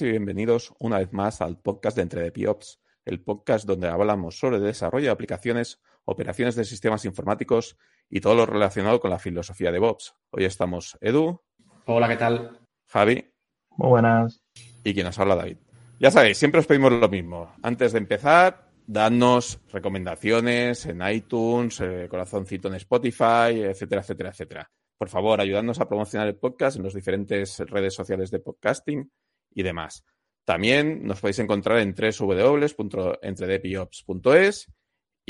[0.00, 4.38] Bienvenidas y bienvenidos una vez más al podcast de Entre Piops, el podcast donde hablamos
[4.38, 7.76] sobre desarrollo de aplicaciones, operaciones de sistemas informáticos
[8.08, 10.14] y todo lo relacionado con la filosofía de DevOps.
[10.30, 11.42] Hoy estamos Edu.
[11.84, 12.60] Hola, ¿qué tal?
[12.86, 13.30] Javi.
[13.76, 14.42] Muy buenas.
[14.84, 15.58] Y quien nos habla David.
[15.98, 17.52] Ya sabéis, siempre os pedimos lo mismo.
[17.62, 24.70] Antes de empezar, dadnos recomendaciones en iTunes, eh, corazoncito en Spotify, etcétera, etcétera, etcétera.
[24.96, 29.10] Por favor, ayudadnos a promocionar el podcast en las diferentes redes sociales de podcasting
[29.52, 30.04] y demás.
[30.44, 34.68] También nos podéis encontrar en www.entredepiops.es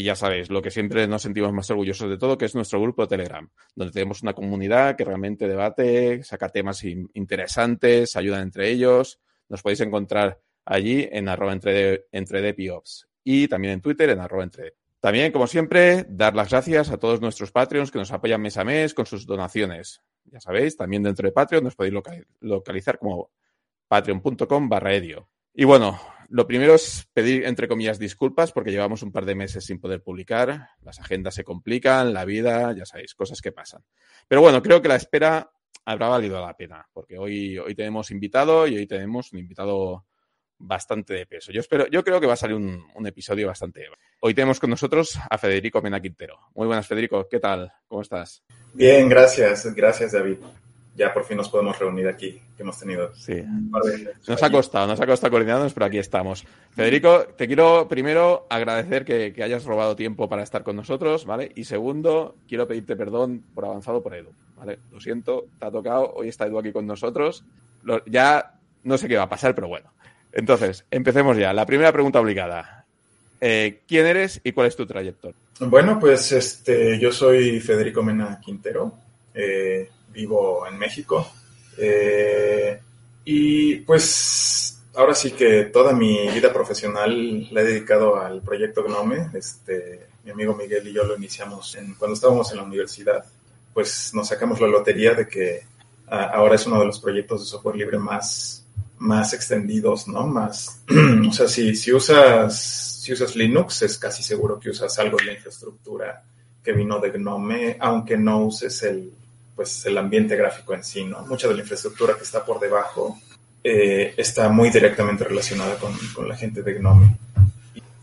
[0.01, 2.80] y ya sabéis, lo que siempre nos sentimos más orgullosos de todo, que es nuestro
[2.80, 8.71] grupo de Telegram, donde tenemos una comunidad que realmente debate, saca temas interesantes, ayudan entre
[8.71, 9.21] ellos.
[9.51, 14.77] Nos podéis encontrar allí en arroba entre, entredepiops y también en Twitter en arroba entre.
[15.01, 18.65] También, como siempre, dar las gracias a todos nuestros Patreons que nos apoyan mes a
[18.65, 20.02] mes con sus donaciones.
[20.24, 21.95] Ya sabéis, también dentro de Patreon nos podéis
[22.40, 23.30] localizar como
[23.91, 25.29] patreon.com barra edio.
[25.52, 29.65] Y bueno, lo primero es pedir, entre comillas, disculpas porque llevamos un par de meses
[29.65, 33.83] sin poder publicar, las agendas se complican, la vida, ya sabéis, cosas que pasan.
[34.29, 35.51] Pero bueno, creo que la espera
[35.85, 40.07] habrá valido la pena, porque hoy, hoy tenemos invitado y hoy tenemos un invitado
[40.57, 41.51] bastante de peso.
[41.51, 43.88] Yo espero, yo creo que va a salir un, un episodio bastante.
[44.21, 46.38] Hoy tenemos con nosotros a Federico Mena Quintero.
[46.55, 47.27] Muy buenas, Federico.
[47.29, 47.73] ¿Qué tal?
[47.88, 48.45] ¿Cómo estás?
[48.73, 49.74] Bien, gracias.
[49.74, 50.37] Gracias, David
[50.96, 53.15] ya por fin nos podemos reunir aquí, que hemos tenido.
[53.15, 53.43] Sí.
[54.29, 56.45] Nos ha costado, nos ha costado coordinarnos, pero aquí estamos.
[56.71, 61.52] Federico, te quiero primero agradecer que, hayas robado tiempo para estar con nosotros, ¿vale?
[61.55, 64.78] Y segundo, quiero pedirte perdón por avanzado por Edu, ¿vale?
[64.93, 67.44] Lo siento, te ha tocado, hoy está Edu aquí con nosotros.
[68.06, 69.91] ya no sé qué va a pasar, pero bueno.
[70.33, 71.53] Entonces, empecemos ya.
[71.53, 72.84] La primera pregunta obligada.
[73.41, 75.37] Eh, ¿Quién eres y cuál es tu trayectoria?
[75.61, 78.95] Bueno, pues este, yo soy Federico Mena Quintero.
[79.34, 81.31] Eh, vivo en México.
[81.76, 82.81] Eh,
[83.25, 89.31] y pues ahora sí que toda mi vida profesional la he dedicado al proyecto Gnome.
[89.34, 93.25] Este, mi amigo Miguel y yo lo iniciamos cuando estábamos en la universidad.
[93.72, 95.62] Pues nos sacamos la lotería de que
[96.09, 98.66] ahora es uno de los proyectos de software libre más,
[98.98, 100.27] más extendidos, ¿no?
[100.27, 100.82] Más,
[101.28, 105.25] o sea, si, si, usas, si usas Linux, es casi seguro que usas algo de
[105.27, 106.25] la infraestructura
[106.62, 109.12] que vino de Gnome, aunque no uses el,
[109.60, 111.21] pues el ambiente gráfico en sí, ¿no?
[111.26, 113.19] Mucha de la infraestructura que está por debajo
[113.62, 117.15] eh, está muy directamente relacionada con, la gente de Gnome.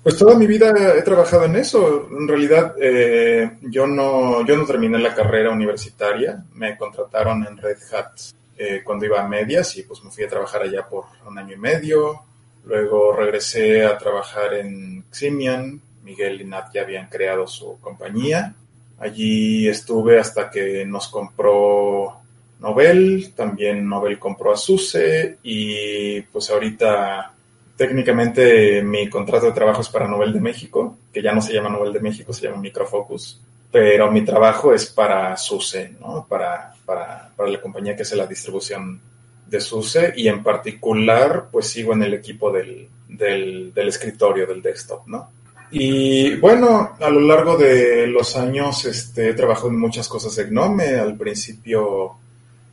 [0.04, 2.10] Pues toda mi vida he trabajado en eso.
[2.12, 6.44] En realidad, eh, yo, no, yo no terminé la carrera universitaria.
[6.54, 8.20] Me contrataron en Red Hat
[8.56, 11.56] eh, cuando iba a medias y pues me fui a trabajar allá por un año
[11.56, 12.22] y medio.
[12.66, 15.82] Luego regresé a trabajar en Ximian.
[16.04, 18.54] Miguel y Nat ya habían creado su compañía.
[19.00, 22.18] Allí estuve hasta que nos compró
[22.60, 27.32] Nobel, también Nobel compró a SUSE y pues ahorita
[27.76, 31.70] técnicamente mi contrato de trabajo es para Nobel de México, que ya no se llama
[31.70, 33.40] Nobel de México, se llama Microfocus,
[33.72, 36.26] pero mi trabajo es para SUSE, ¿no?
[36.28, 39.00] Para, para, para la compañía que hace la distribución
[39.46, 44.64] de SUSE y en particular pues sigo en el equipo del, del, del escritorio, del
[44.64, 45.30] desktop, ¿no?
[45.72, 50.46] Y bueno, a lo largo de los años este, he trabajado en muchas cosas de
[50.46, 50.96] Gnome.
[50.96, 52.16] Al principio,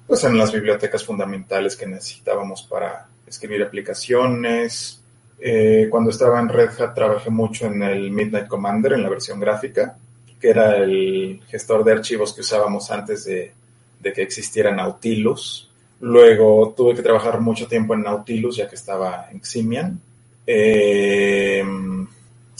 [0.06, 5.00] pues en las bibliotecas fundamentales que necesitábamos para escribir aplicaciones.
[5.40, 9.40] Eh, cuando estaba en Red Hat trabajé mucho en el Midnight Commander, en la versión
[9.40, 9.96] gráfica,
[10.40, 13.52] que era el gestor de archivos que usábamos antes de,
[14.00, 15.70] de que existiera Nautilus.
[16.00, 20.00] Luego tuve que trabajar mucho tiempo en Nautilus, ya que estaba en Ximian.
[20.46, 21.64] Eh,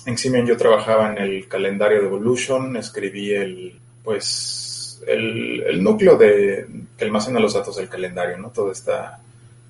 [0.06, 6.66] en Simian yo trabajaba en el calendario de Evolution, escribí el, pues, el, núcleo de,
[6.96, 8.50] que almacena los datos del calendario, ¿no?
[8.50, 9.18] Toda esta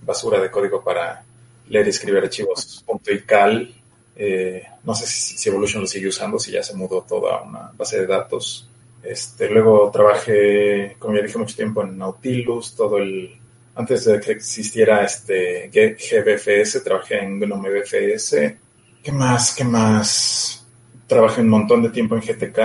[0.02, 1.24] basura de código para
[1.68, 3.74] leer y escribir archivos y cal.
[4.16, 8.00] Eh, no sé si, Evolution lo sigue usando, si ya se mudó toda una base
[8.00, 8.68] de datos.
[9.02, 13.36] Este, luego trabajé, como ya dije, mucho tiempo en Nautilus, todo el,
[13.74, 18.56] antes de que existiera este GBFS, trabajé en GNOME BFS,
[19.04, 19.54] ¿Qué más?
[19.54, 20.64] ¿Qué más?
[21.06, 22.58] Trabajé un montón de tiempo en GTK.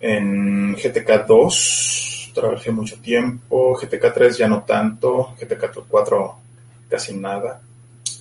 [0.00, 3.78] En GTK 2 trabajé mucho tiempo.
[3.80, 5.36] GTK 3 ya no tanto.
[5.40, 6.34] GTK 4
[6.88, 7.62] casi nada.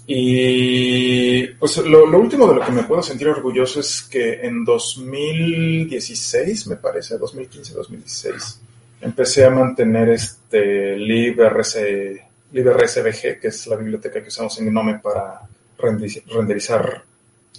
[0.06, 6.68] Y pues lo, último de lo que me puedo sentir orgulloso es que en 2016,
[6.68, 8.58] me parece, 2015-2016,
[9.02, 15.42] empecé a mantener este libRC, libRSVG, que es la biblioteca que usamos en Gnome para
[15.80, 17.09] renderizar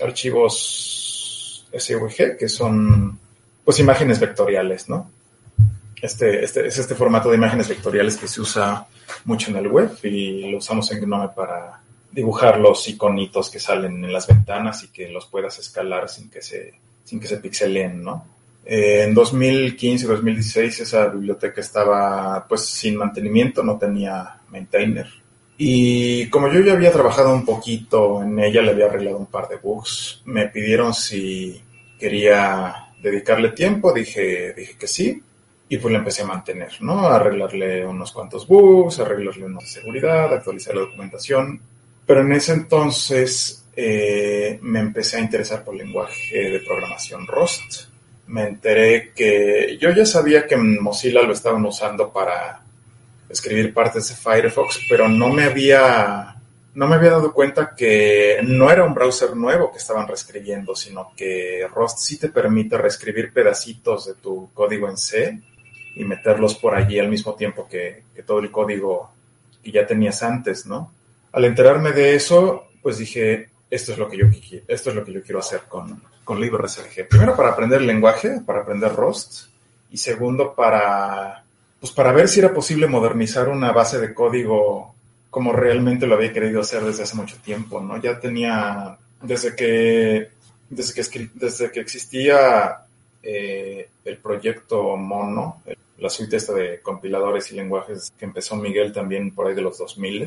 [0.03, 3.19] archivos SVG, que son
[3.65, 5.11] pues imágenes vectoriales, ¿no?
[6.01, 8.87] Este, este, es este formato de imágenes vectoriales que se usa
[9.27, 11.81] mucho en el web y lo usamos en Gnome para
[12.11, 16.43] dibujar los iconitos que salen en las ventanas y que los puedas escalar sin que
[16.43, 16.73] se,
[17.05, 18.27] sin que se pixelen, ¿no?
[18.65, 25.09] Eh, en 2015 2016 esa biblioteca estaba pues sin mantenimiento, no tenía maintainer.
[25.63, 29.47] Y como yo ya había trabajado un poquito en ella, le había arreglado un par
[29.47, 31.63] de bugs, me pidieron si
[31.99, 35.23] quería dedicarle tiempo, dije, dije que sí,
[35.69, 37.01] y pues la empecé a mantener, ¿no?
[37.01, 41.61] A arreglarle unos cuantos bugs, arreglarle una seguridad, actualizar la documentación.
[42.07, 47.91] Pero en ese entonces eh, me empecé a interesar por lenguaje de programación Rust.
[48.29, 52.63] Me enteré que yo ya sabía que Mozilla lo estaban usando para
[53.31, 56.37] escribir partes de Firefox, pero no me había
[56.73, 61.13] no me había dado cuenta que no era un browser nuevo que estaban reescribiendo, sino
[61.17, 65.41] que Rust sí te permite reescribir pedacitos de tu código en C
[65.97, 69.13] y meterlos por allí al mismo tiempo que, todo el código
[69.63, 70.93] que ya tenías antes, ¿no?
[71.33, 74.27] Al enterarme de eso, pues dije, esto es lo que yo,
[74.69, 76.41] esto es lo que yo quiero hacer con, con.
[77.09, 79.49] Primero para aprender el lenguaje, para aprender Rust,
[79.91, 81.45] y segundo para,
[81.81, 84.95] pues para ver si era posible modernizar una base de código
[85.31, 88.01] como realmente lo había querido hacer desde hace mucho tiempo, ¿no?
[88.01, 90.29] Ya tenía, desde que,
[90.69, 92.85] desde que, desde que existía
[93.23, 95.63] eh, el proyecto Mono,
[95.99, 99.79] la suite esta de compiladores y lenguajes que empezó Miguel también por ahí de los
[99.79, 100.27] 2000,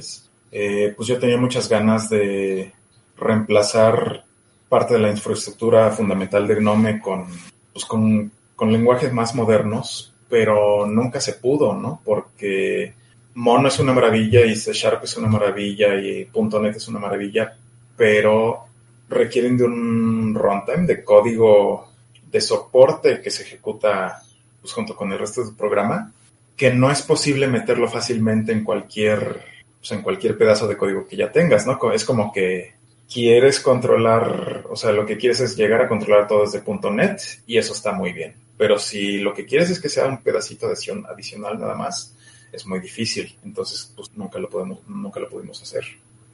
[0.52, 2.72] eh, pues yo tenía muchas ganas de
[3.18, 4.24] reemplazar
[4.70, 7.28] parte de la infraestructura fundamental de Gnome con,
[7.74, 12.02] pues con, con lenguajes más modernos, pero nunca se pudo, ¿no?
[12.04, 12.92] Porque
[13.36, 17.56] Mono es una maravilla y C Sharp es una maravilla y .NET es una maravilla,
[17.96, 18.66] pero
[19.10, 21.88] requieren de un runtime de código
[22.32, 24.24] de soporte que se ejecuta
[24.60, 26.12] pues, junto con el resto del programa,
[26.58, 29.40] que no es posible meterlo fácilmente en cualquier,
[29.78, 31.78] pues, en cualquier pedazo de código que ya tengas, ¿no?
[31.92, 32.74] Es como que
[33.08, 37.60] quieres controlar, o sea, lo que quieres es llegar a controlar todo desde .NET y
[37.60, 38.43] eso está muy bien.
[38.58, 42.16] Pero si lo que quieres es que sea un pedacito adicional nada más,
[42.52, 43.36] es muy difícil.
[43.44, 45.84] Entonces, pues nunca lo podemos, nunca lo pudimos hacer.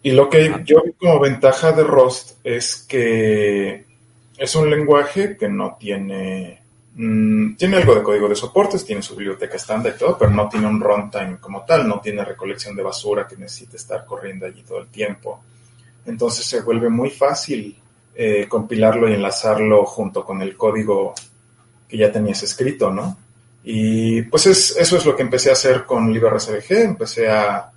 [0.04, 3.86] Y lo que yo vi como ventaja de Rust es que
[4.38, 6.62] es un lenguaje que no tiene
[6.96, 10.48] mm, tiene algo de código de soportes, tiene su biblioteca estándar y todo, pero no
[10.48, 14.64] tiene un runtime como tal, no tiene recolección de basura que necesite estar corriendo allí
[14.64, 15.42] todo el tiempo.
[16.06, 17.78] Entonces se vuelve muy fácil
[18.16, 21.14] eh, compilarlo y enlazarlo junto con el código
[21.90, 23.18] que ya tenías escrito, ¿no?
[23.64, 27.72] Y pues eso es lo que empecé a hacer con LibreSVG, empecé a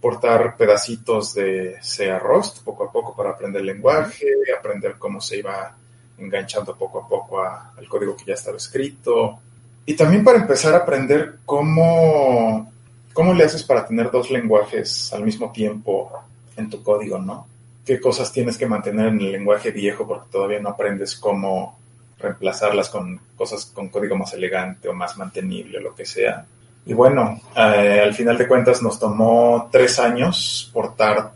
[0.00, 4.26] portar pedacitos de C a Rust poco a poco para aprender el lenguaje,
[4.58, 5.76] aprender cómo se iba
[6.18, 9.38] enganchando poco a poco al código que ya estaba escrito.
[9.84, 12.72] Y también para empezar a aprender cómo,
[13.12, 16.10] cómo le haces para tener dos lenguajes al mismo tiempo
[16.56, 17.46] en tu código, ¿no?
[17.84, 21.79] ¿Qué cosas tienes que mantener en el lenguaje viejo porque todavía no aprendes cómo
[22.20, 26.44] reemplazarlas con cosas con código más elegante o más mantenible o lo que sea.
[26.86, 31.32] Y bueno, eh, al final de cuentas nos tomó tres años portar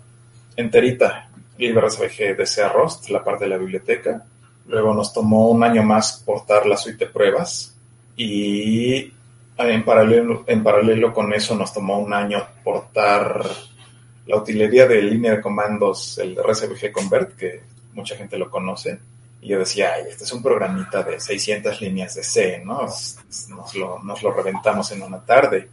[0.57, 4.25] enterita LibreSVG de C Rust, la parte de la biblioteca.
[4.67, 7.75] Luego nos tomó un año más portar la suite de pruebas
[8.17, 9.13] y
[9.59, 13.45] en paralelo, en paralelo con eso nos tomó un año portar
[14.27, 17.61] la utilería de línea de comandos, el RSVG Convert, que
[17.93, 18.99] mucha gente lo conoce
[19.45, 22.81] y yo decía, ay, este es un programita de 600 líneas de C, ¿no?
[22.81, 25.69] Nos lo, nos lo reventamos en una tarde.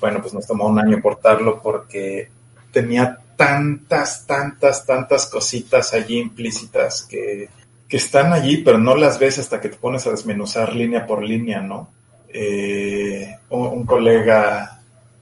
[0.00, 2.28] Bueno, pues nos tomó un año portarlo porque
[2.72, 7.48] tenía tantas, tantas, tantas cositas allí implícitas que,
[7.88, 11.22] que están allí, pero no las ves hasta que te pones a desmenuzar línea por
[11.22, 11.88] línea, ¿no?
[12.28, 14.80] Eh, un, colega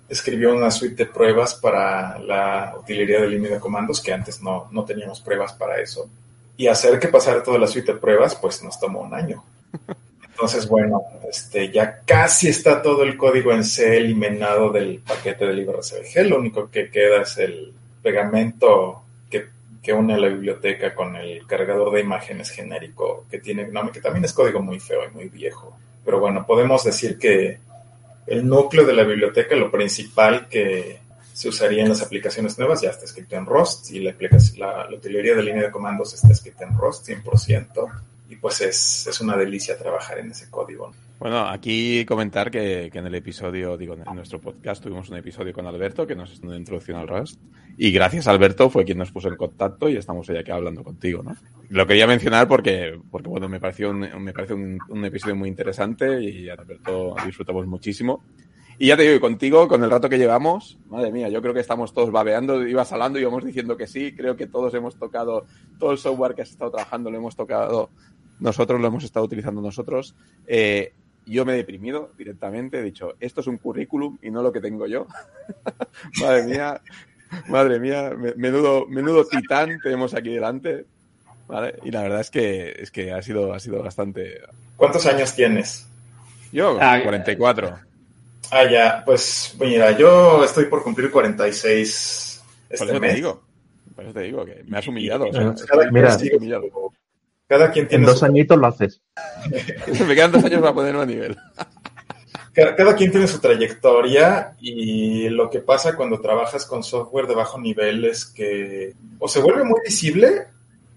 [0.09, 4.71] escribió una suite de pruebas para la utilería de línea de comandos, que antes no,
[4.73, 6.09] no teníamos pruebas para eso
[6.57, 9.43] y hacer que pasara toda la suite de pruebas, pues nos tomó un año.
[10.31, 15.53] Entonces, bueno, este, ya casi está todo el código en C eliminado del paquete de
[15.53, 16.29] LibreSVG.
[16.29, 19.47] Lo único que queda es el pegamento que,
[19.83, 24.25] que une la biblioteca con el cargador de imágenes genérico que tiene Gnome, que también
[24.25, 25.77] es código muy feo y muy viejo.
[26.05, 27.59] Pero bueno, podemos decir que
[28.27, 30.99] el núcleo de la biblioteca, lo principal que,
[31.35, 34.15] se usaría en las aplicaciones nuevas, ya está escrito en Rust y la,
[34.57, 37.91] la, utilería de línea de comandos está escrita en Rust 100%
[38.31, 40.93] y pues es, es una delicia trabajar en ese código.
[41.19, 45.67] Bueno, aquí comentar que, en el episodio, digo, en nuestro podcast tuvimos un episodio con
[45.67, 47.41] Alberto que nos hizo una introducción al Rust.
[47.77, 51.25] Y gracias Alberto fue quien nos puso en contacto y estamos hoy aquí hablando contigo,
[51.25, 51.35] ¿no?
[51.71, 56.23] Lo quería mencionar porque, porque bueno, me pareció un, me parece un, episodio muy interesante
[56.23, 58.23] y Alberto disfrutamos muchísimo.
[58.79, 61.61] Y ya te digo, contigo, con el rato que llevamos, madre mía, yo creo que
[61.61, 65.47] estamos todos babeando, ibas hablando y íbamos diciendo que sí, creo que todos hemos tocado,
[65.79, 67.91] todo el software que has estado trabajando lo hemos tocado
[68.41, 70.15] nosotros, lo hemos estado utilizando nosotros.
[70.47, 70.93] Eh,
[71.27, 74.61] yo me he deprimido directamente, he dicho, esto es un currículum y no lo que
[74.61, 75.07] tengo yo.
[76.21, 76.81] madre mía,
[77.49, 80.85] madre mía, menudo, menudo titán tenemos aquí delante.
[81.47, 81.77] ¿vale?
[81.85, 84.41] Y la verdad es que, es que ha, sido, ha sido bastante...
[84.77, 85.87] ¿Cuántos años tienes?
[86.53, 87.94] Yo, 44.
[88.51, 92.35] Ah, ya, pues mira, yo estoy por cumplir 46
[92.71, 93.43] este por eso te digo,
[93.95, 95.27] por eso te digo, que me has humillado.
[95.93, 96.17] mira,
[97.47, 99.01] cada quien tiene en dos añitos lo haces.
[100.07, 101.37] me quedan dos años para ponerlo a nivel.
[102.55, 107.59] Cada, quien tiene su trayectoria y lo que pasa cuando trabajas con software de bajo
[107.59, 110.47] nivel es que o se vuelve muy visible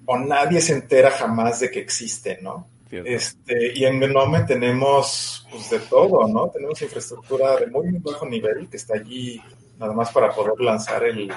[0.05, 2.67] o nadie se entera jamás de que existe, ¿no?
[2.91, 6.49] Este, y en Gnome tenemos pues, de todo, ¿no?
[6.49, 9.41] Tenemos infraestructura de muy, bajo nivel que está allí
[9.77, 11.31] nada más para poder lanzar el,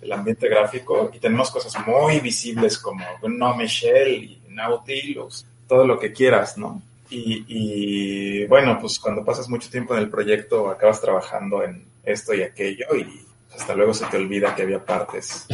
[0.00, 5.98] el ambiente gráfico y tenemos cosas muy visibles como Gnome Shell y Nautilus, todo lo
[5.98, 6.80] que quieras, ¿no?
[7.10, 12.34] Y, y, bueno, pues cuando pasas mucho tiempo en el proyecto acabas trabajando en esto
[12.34, 13.24] y aquello y
[13.54, 15.46] hasta luego se te olvida que había partes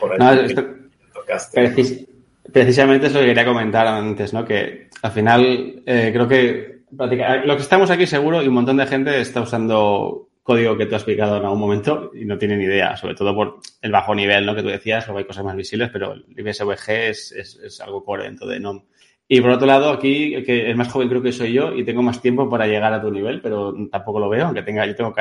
[0.00, 0.66] por ahí que
[1.14, 2.06] tocaste
[2.52, 4.44] precisamente eso que quería comentar antes, ¿no?
[4.44, 8.86] Que al final eh, creo que lo que estamos aquí seguro y un montón de
[8.86, 12.64] gente está usando código que tú has explicado en algún momento y no tiene ni
[12.64, 14.54] idea, sobre todo por el bajo nivel, ¿no?
[14.54, 18.04] Que tú decías, luego hay cosas más visibles, pero el IBSVG es, es, es algo
[18.04, 18.82] core dentro de NOM.
[19.28, 22.02] Y por otro lado, aquí, que el más joven creo que soy yo y tengo
[22.02, 25.14] más tiempo para llegar a tu nivel, pero tampoco lo veo, aunque tenga, yo tengo,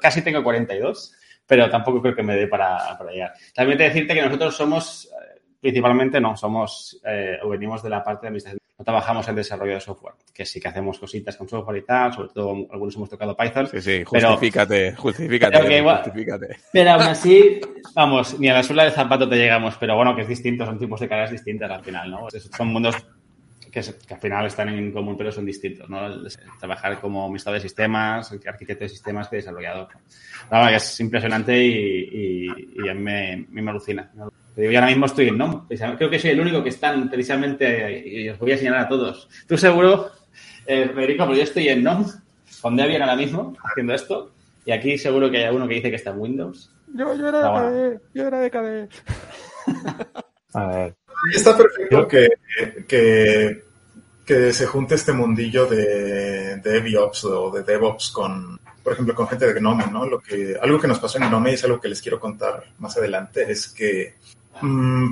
[0.00, 1.14] casi tengo 42,
[1.46, 3.32] pero tampoco creo que me dé para, para llegar.
[3.54, 5.10] También te decirte que nosotros somos
[5.60, 8.60] principalmente no, somos eh, o venimos de la parte de administración.
[8.78, 12.14] No trabajamos en desarrollo de software, que sí que hacemos cositas con software y tal,
[12.14, 13.66] sobre todo algunos hemos tocado Python.
[13.66, 16.56] Sí, sí, justifícate, pero, justifícate, justifícate.
[16.72, 17.60] Pero aún así,
[17.94, 20.78] vamos, ni a la suela del zapato te llegamos, pero bueno, que es distinto, son
[20.78, 22.28] tipos de cargas distintas al final, ¿no?
[22.30, 22.96] Son mundos
[23.70, 26.00] que, al final están en común, pero son distintos, ¿no?
[26.58, 29.88] Trabajar como administrador de sistemas, arquitecto de sistemas que desarrollador.
[30.50, 34.10] Nada, es impresionante y, y, a mí me, me alucina.
[34.56, 35.66] Yo ahora mismo estoy en NOM.
[35.68, 39.28] Creo que soy el único que están precisamente, y os voy a señalar a todos.
[39.46, 40.10] Tú seguro,
[40.66, 42.06] eh, Federico, pero yo estoy en NOM,
[42.60, 44.32] con Debian ahora mismo, haciendo esto.
[44.64, 46.70] Y aquí seguro que hay alguno que dice que está en Windows.
[46.94, 48.88] Yo, yo era de KDE, yo era de KDE.
[50.54, 50.94] a ver.
[51.34, 52.28] Está perfecto que,
[52.88, 53.64] que,
[54.24, 59.28] que, se junte este mundillo de, de DevOps o de DevOps con, por ejemplo, con
[59.28, 60.06] gente de Gnome, ¿no?
[60.06, 62.64] Lo que, algo que nos pasó en Gnome y es algo que les quiero contar
[62.78, 64.14] más adelante, es que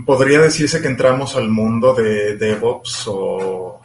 [0.04, 3.80] podría decirse que entramos al mundo de DevOps o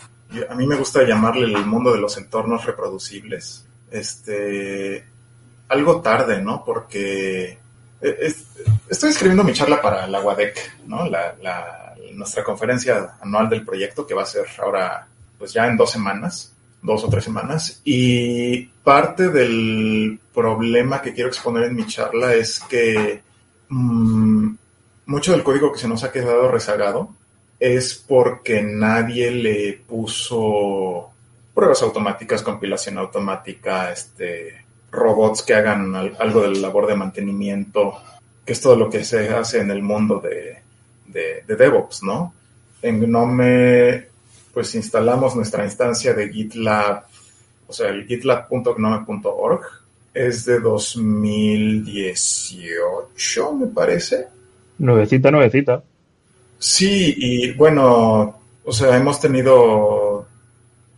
[0.49, 3.65] a mí me gusta llamarle el mundo de los entornos reproducibles.
[3.91, 5.05] Este,
[5.69, 6.63] algo tarde, ¿no?
[6.65, 7.57] Porque
[8.01, 8.33] e,
[8.89, 11.07] estoy escribiendo mi charla para la WADEC, ¿no?
[11.07, 11.35] La,
[12.13, 16.53] nuestra conferencia anual del proyecto que va a ser ahora, pues ya en dos semanas,
[16.81, 17.81] dos o tres semanas.
[17.83, 23.21] Y parte del problema que quiero exponer en mi charla es que
[23.69, 24.53] mm,
[25.05, 27.09] mucho del código que se nos ha quedado rezagado
[27.59, 31.13] es porque nadie le puso
[31.53, 37.93] pruebas automáticas, compilación automática, este, robots que hagan algo de la labor de mantenimiento,
[38.45, 40.61] que es todo lo que se hace en el mundo de,
[41.07, 42.33] de, DevOps, ¿no?
[42.81, 44.07] En Gnome,
[44.53, 47.05] pues instalamos nuestra instancia de GitLab,
[47.67, 49.61] o sea, el gitlab.gnome.org,
[50.13, 54.27] es de 2018, me parece
[54.77, 55.83] Nuevecita, nuevecita.
[56.57, 60.25] Sí, y bueno, o sea, hemos tenido,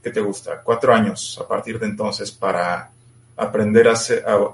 [0.02, 0.62] ¿qué te gusta?
[0.64, 2.92] Cuatro años a partir de entonces para
[3.36, 3.96] aprender a,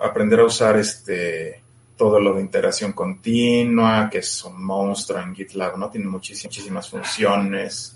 [0.01, 1.61] aprender a usar este
[1.97, 5.89] todo lo de integración continua, que es un monstruo en GitLab, ¿no?
[5.91, 7.95] Tiene muchísimas, muchísimas funciones.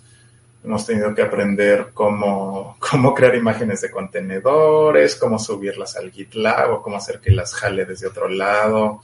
[0.63, 6.81] Hemos tenido que aprender cómo, cómo crear imágenes de contenedores, cómo subirlas al GitLab o
[6.83, 9.01] cómo hacer que las jale desde otro lado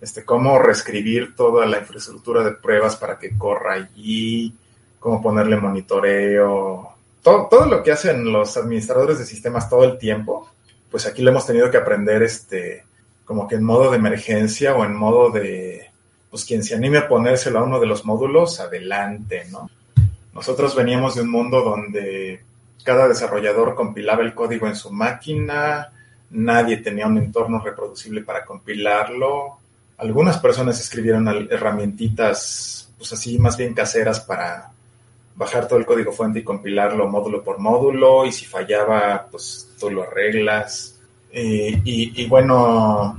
[0.00, 4.54] este, cómo reescribir toda la infraestructura de pruebas para que corra allí,
[4.98, 6.90] cómo ponerle monitoreo,
[7.22, 10.48] todo, todo lo que hacen los administradores de sistemas todo el tiempo,
[10.90, 12.84] pues aquí lo hemos tenido que aprender este,
[13.24, 15.90] como que en modo de emergencia o en modo de,
[16.30, 19.70] pues quien se anime a ponérselo a uno de los módulos, adelante, ¿no?
[20.32, 22.44] Nosotros veníamos de un mundo donde
[22.84, 25.92] cada desarrollador compilaba el código en su máquina,
[26.30, 29.58] nadie tenía un entorno reproducible para compilarlo.
[29.98, 34.70] Algunas personas escribieron herramientitas, pues así, más bien caseras para
[35.36, 39.90] bajar todo el código fuente y compilarlo módulo por módulo, y si fallaba, pues tú
[39.90, 40.98] lo arreglas.
[41.32, 43.16] Y, bueno,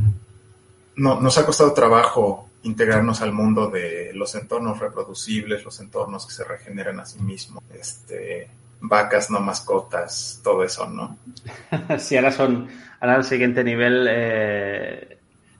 [0.95, 6.33] no, nos ha costado trabajo integrarnos al mundo de los entornos reproducibles, los entornos que
[6.33, 8.49] se regeneran a sí mismos, este,
[8.81, 11.17] vacas, no mascotas, todo eso, ¿no?
[11.99, 12.67] sí, ahora son,
[12.99, 15.17] ahora el siguiente nivel, eh,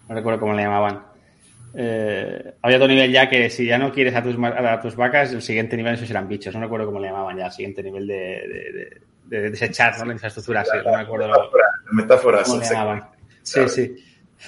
[0.10, 1.07] no recuerdo cómo le llamaban.
[1.80, 5.32] Eh, había otro nivel ya que si ya no quieres a tus, a tus vacas,
[5.32, 8.08] el siguiente nivel esos eran bichos, no recuerdo cómo le llamaban ya, el siguiente nivel
[8.08, 10.06] de, de, desechar ¿no?
[10.06, 11.52] la infraestructura, sí, no me acuerdo.
[11.92, 12.48] Metáforas.
[12.48, 13.04] ¿Cómo le llamaban?
[13.44, 13.96] Sí, sí.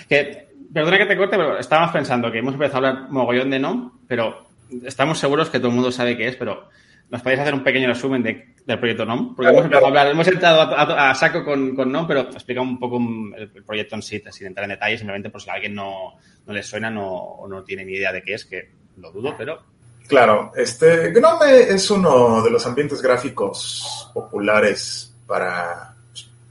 [0.08, 3.60] Que, perdona que te corte, pero estábamos pensando que hemos empezado a hablar mogollón de
[3.60, 4.48] no, pero
[4.84, 6.68] estamos seguros que todo el mundo sabe qué es, pero
[7.10, 9.36] ¿Nos podéis hacer un pequeño resumen del proyecto NOM?
[9.36, 12.80] Porque hemos empezado a hablar, hemos entrado a, saco con, con, NOM, pero explica un
[12.80, 13.00] poco
[13.36, 16.54] el, proyecto en sí, sin entrar en detalles, simplemente por si a alguien no, no
[16.54, 19.60] le suena no, o no tiene ni idea de qué es, que lo dudo, pero...
[20.08, 25.89] Claro, este GNOME es uno de los ambientes gráficos populares para,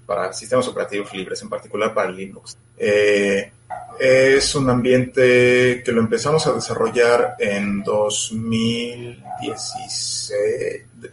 [0.08, 2.56] para sistemas operativos libres, en particular para Linux.
[2.78, 3.52] Eh,
[4.00, 10.32] es un ambiente que lo empezamos a desarrollar en 2016.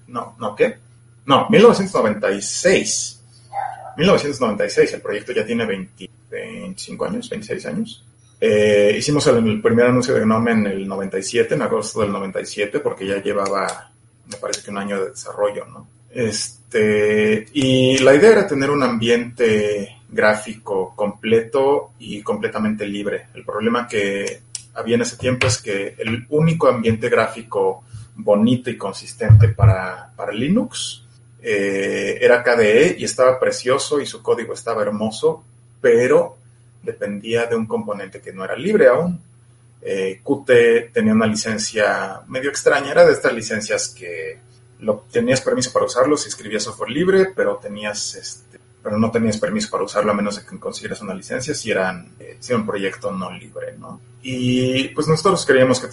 [0.08, 0.78] No, no, ¿qué?
[1.26, 3.22] No, 1996.
[3.98, 8.06] 1996, el proyecto ya tiene 25 años, 26 años.
[8.40, 13.08] Eh, hicimos el, primer anuncio de Gnome en el 97, en agosto del 97, porque
[13.08, 13.92] ya llevaba,
[14.28, 15.86] me parece que un año de desarrollo, ¿no?
[16.10, 16.65] Este,
[17.54, 23.28] y la idea era tener un ambiente gráfico completo y completamente libre.
[23.34, 24.42] El problema que
[24.74, 27.84] había en ese tiempo es que el único ambiente gráfico
[28.16, 31.04] bonito y consistente para, Linux
[31.42, 35.44] eh, era KDE y estaba precioso y su código estaba hermoso,
[35.82, 36.38] pero
[36.82, 39.20] dependía de un componente que no era libre aún.
[39.82, 44.40] Eh, Qt tenía una licencia medio extraña, era de estas licencias que
[44.80, 49.38] lo, tenías permiso para usarlo si escribías software libre, pero tenías este, pero no tenías
[49.38, 52.60] permiso para usarlo a menos de que consiguieras una licencia si, eran, eh, si era
[52.62, 54.00] un proyecto no libre, ¿no?
[54.22, 55.88] Y pues nosotros queríamos que,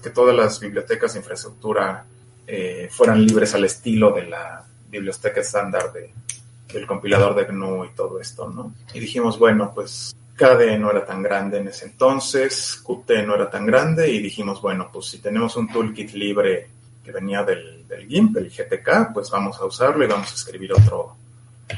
[0.00, 2.04] que todas las bibliotecas de infraestructura
[2.46, 6.12] eh, fueran libres al estilo de la biblioteca estándar de,
[6.72, 8.72] del compilador de GNU y todo esto, ¿no?
[8.94, 13.50] Y dijimos, bueno, pues KDE no era tan grande en ese entonces, Qt no era
[13.50, 16.68] tan grande y dijimos, bueno, pues si tenemos un toolkit libre
[17.04, 20.72] que venía del, del GIMP, el GTK, pues vamos a usarlo y vamos a escribir
[20.72, 21.16] otro,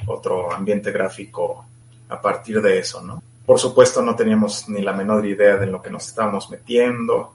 [0.06, 1.64] otro ambiente gráfico
[2.08, 3.22] a partir de eso, ¿no?
[3.44, 7.34] Por supuesto no teníamos ni la menor idea de lo que nos estábamos metiendo.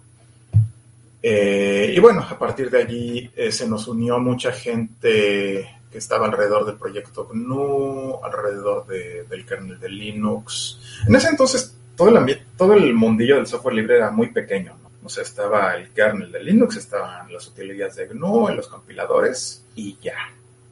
[1.21, 6.25] Eh, y bueno, a partir de allí eh, se nos unió mucha gente que estaba
[6.25, 10.79] alrededor del proyecto GNU, alrededor del kernel de Linux.
[11.07, 14.75] En ese entonces todo el, todo el mundillo del software libre era muy pequeño.
[15.03, 19.97] O sea, estaba el kernel de Linux, estaban las utilidades de GNU, los compiladores y
[20.01, 20.15] ya.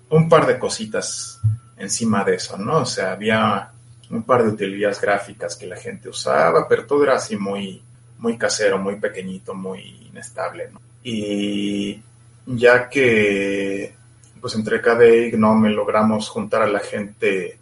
[0.09, 1.39] Un par de cositas
[1.77, 2.79] encima de eso, ¿no?
[2.79, 3.71] O sea, había
[4.09, 7.81] un par de utilidades gráficas que la gente usaba, pero todo era así muy,
[8.19, 10.81] muy casero, muy pequeñito, muy inestable, ¿no?
[11.03, 12.01] Y
[12.45, 13.93] ya que,
[14.39, 17.57] pues entre KDE y GNOME logramos juntar a la gente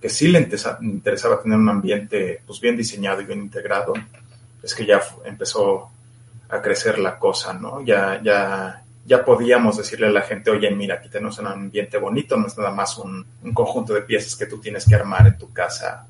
[0.00, 0.40] que sí le
[0.80, 3.92] interesaba tener un ambiente pues bien diseñado y bien integrado,
[4.60, 5.90] es que ya empezó
[6.52, 7.82] a crecer la cosa, ¿no?
[7.82, 12.36] Ya, ya, ya podíamos decirle a la gente, oye, mira, aquí tenemos un ambiente bonito,
[12.36, 15.50] no es nada más un, conjunto de piezas que tú tienes que armar en tu
[15.50, 16.06] casa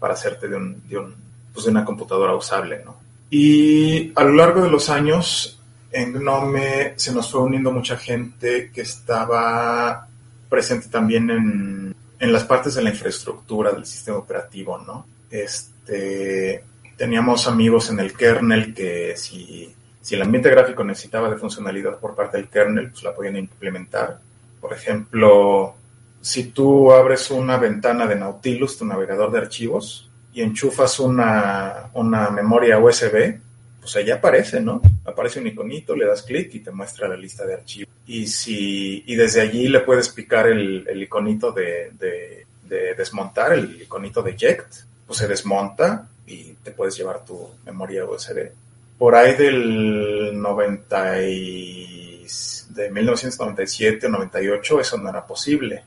[0.00, 1.14] para hacerte de, un, de, un,
[1.52, 2.96] pues de una computadora usable, ¿no?
[3.30, 5.60] Y a lo largo de los años,
[5.92, 10.08] en Gnome se nos fue uniendo mucha gente que estaba
[10.48, 15.06] presente también en, en las partes de la infraestructura del sistema operativo, ¿no?
[15.30, 16.64] Este,
[16.96, 19.74] teníamos amigos en el kernel que si
[20.06, 24.20] si el ambiente gráfico necesitaba de funcionalidad por parte del kernel, pues la podían implementar.
[24.60, 25.74] Por ejemplo,
[26.20, 31.90] si tú abres una ventana de Nautilus, tu navegador de archivos, y enchufas una,
[32.32, 33.36] memoria USB,
[33.80, 34.80] pues ahí aparece, ¿no?
[35.04, 37.92] Aparece un iconito, le das clic y te muestra la lista de archivos.
[38.06, 44.22] Y si y desde allí le puedes picar el, iconito de, de, desmontar, el iconito
[44.22, 44.72] de eject,
[45.04, 48.50] pues se desmonta y te puedes llevar tu memoria USB
[48.98, 52.26] por ahí del 90 y,
[52.70, 55.82] de 1997 o 98 eso no era posible.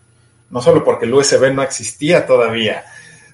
[0.50, 2.84] No solo porque el USB no existía todavía,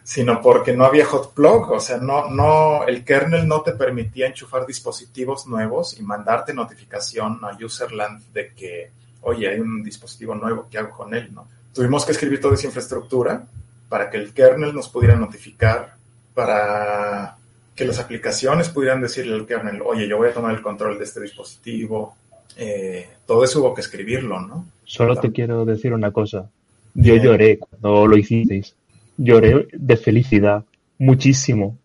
[0.03, 4.27] sino porque no había hot plug, o sea, no, no, el kernel no te permitía
[4.27, 8.91] enchufar dispositivos nuevos y mandarte notificación a userland de que,
[9.21, 11.33] oye, hay un dispositivo nuevo, ¿qué hago con él?
[11.33, 11.47] ¿no?
[11.73, 13.47] Tuvimos que escribir toda esa infraestructura
[13.87, 15.94] para que el kernel nos pudiera notificar,
[16.35, 17.37] para
[17.75, 21.03] que las aplicaciones pudieran decirle al kernel, oye, yo voy a tomar el control de
[21.05, 22.15] este dispositivo.
[22.57, 24.65] Eh, todo eso hubo que escribirlo, ¿no?
[24.83, 26.49] Solo te quiero decir una cosa.
[26.93, 28.75] Yo lloré cuando lo hicisteis.
[29.17, 30.63] Lloré de felicidad,
[30.99, 31.77] muchísimo.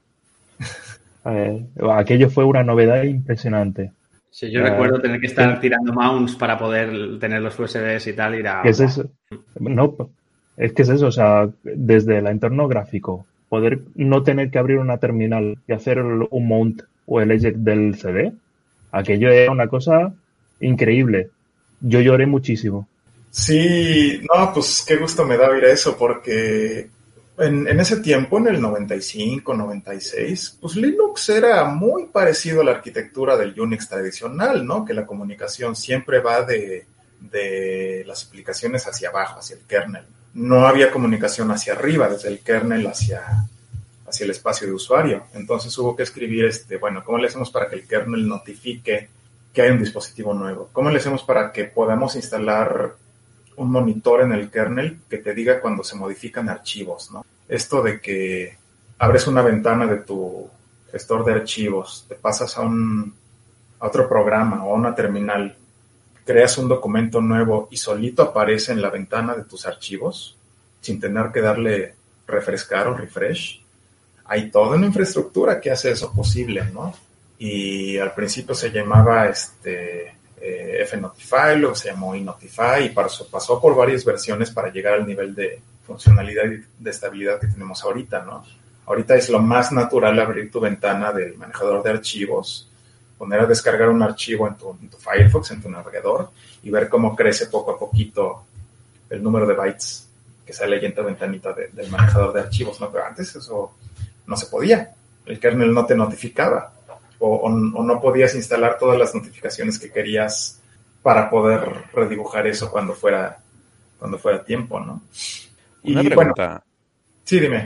[1.22, 3.92] Eh, aquello fue una novedad impresionante.
[4.30, 5.60] Sí, yo Ah, recuerdo tener que estar sí.
[5.60, 8.36] tirando mounts para poder tener los USBs y tal.
[8.36, 8.62] Ir a...
[8.62, 9.10] ¿Qué es eso?
[9.58, 9.94] No,
[10.56, 14.78] es que es eso, o sea, desde el entorno gráfico, poder no tener que abrir
[14.78, 18.32] una terminal y hacer un mount o el eject del CD,
[18.92, 20.14] aquello era una cosa
[20.60, 21.28] increíble.
[21.80, 22.88] Yo lloré muchísimo.
[23.30, 26.88] Sí, no, pues qué gusto me da oír eso, porque
[27.38, 32.72] en, en ese tiempo, en el 95, 96, pues Linux era muy parecido a la
[32.72, 34.84] arquitectura del Unix tradicional, ¿no?
[34.84, 36.86] Que la comunicación siempre va de,
[37.18, 40.04] de las aplicaciones hacia abajo, hacia el kernel.
[40.34, 43.22] No había comunicación hacia arriba, desde el kernel hacia,
[44.06, 45.24] hacia el espacio de usuario.
[45.34, 49.08] Entonces hubo que escribir, este, bueno, ¿cómo le hacemos para que el kernel notifique
[49.52, 50.68] que hay un dispositivo nuevo?
[50.72, 52.94] ¿Cómo le hacemos para que podamos instalar
[53.56, 57.24] un monitor en el kernel que te diga cuando se modifican archivos, ¿no?
[57.48, 58.56] Esto de que
[58.98, 60.48] abres una ventana de tu
[60.90, 63.14] gestor de archivos, te pasas a un
[63.80, 65.56] a otro programa o a una terminal,
[66.30, 70.36] creas un documento nuevo y solito aparece en la ventana de tus archivos
[70.80, 73.60] sin tener que darle refrescar o refresh.
[74.26, 76.94] Hay toda una infraestructura que hace eso posible, ¿no?
[77.36, 83.60] Y al principio se llamaba este eh, fnotify, luego se llamó inotify y pasó, pasó
[83.60, 88.22] por varias versiones para llegar al nivel de funcionalidad y de estabilidad que tenemos ahorita,
[88.22, 88.44] ¿no?
[88.86, 92.69] Ahorita es lo más natural abrir tu ventana del manejador de archivos,
[93.20, 96.30] poner a descargar un archivo en tu, en tu Firefox, en tu navegador,
[96.62, 98.44] y ver cómo crece poco a poquito
[99.10, 100.08] el número de bytes
[100.46, 102.90] que sale ahí en tu ventanita de- del manejador de archivos, ¿no?
[102.90, 103.74] Pero antes eso
[104.26, 104.90] no se podía.
[105.26, 106.72] El kernel no te notificaba
[107.18, 110.58] o, o- o no podías instalar todas las notificaciones que querías
[111.02, 111.60] para poder
[111.92, 113.36] redibujar eso cuando fuera,
[113.98, 115.02] cuando fuera tiempo, ¿no?
[115.82, 116.62] Una Y bueno, pregunta.
[117.24, 117.64] sí, dime,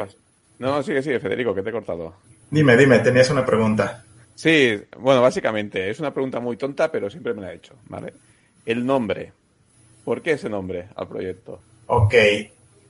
[0.58, 2.12] No, sigue, sigue, Federico, que te he cortado.
[2.50, 4.03] dime, dime, tenías una pregunta.
[4.34, 8.12] Sí, bueno, básicamente es una pregunta muy tonta, pero siempre me la he hecho, ¿vale?
[8.66, 9.32] El nombre.
[10.04, 11.60] ¿Por qué ese nombre al proyecto?
[11.86, 12.14] Ok.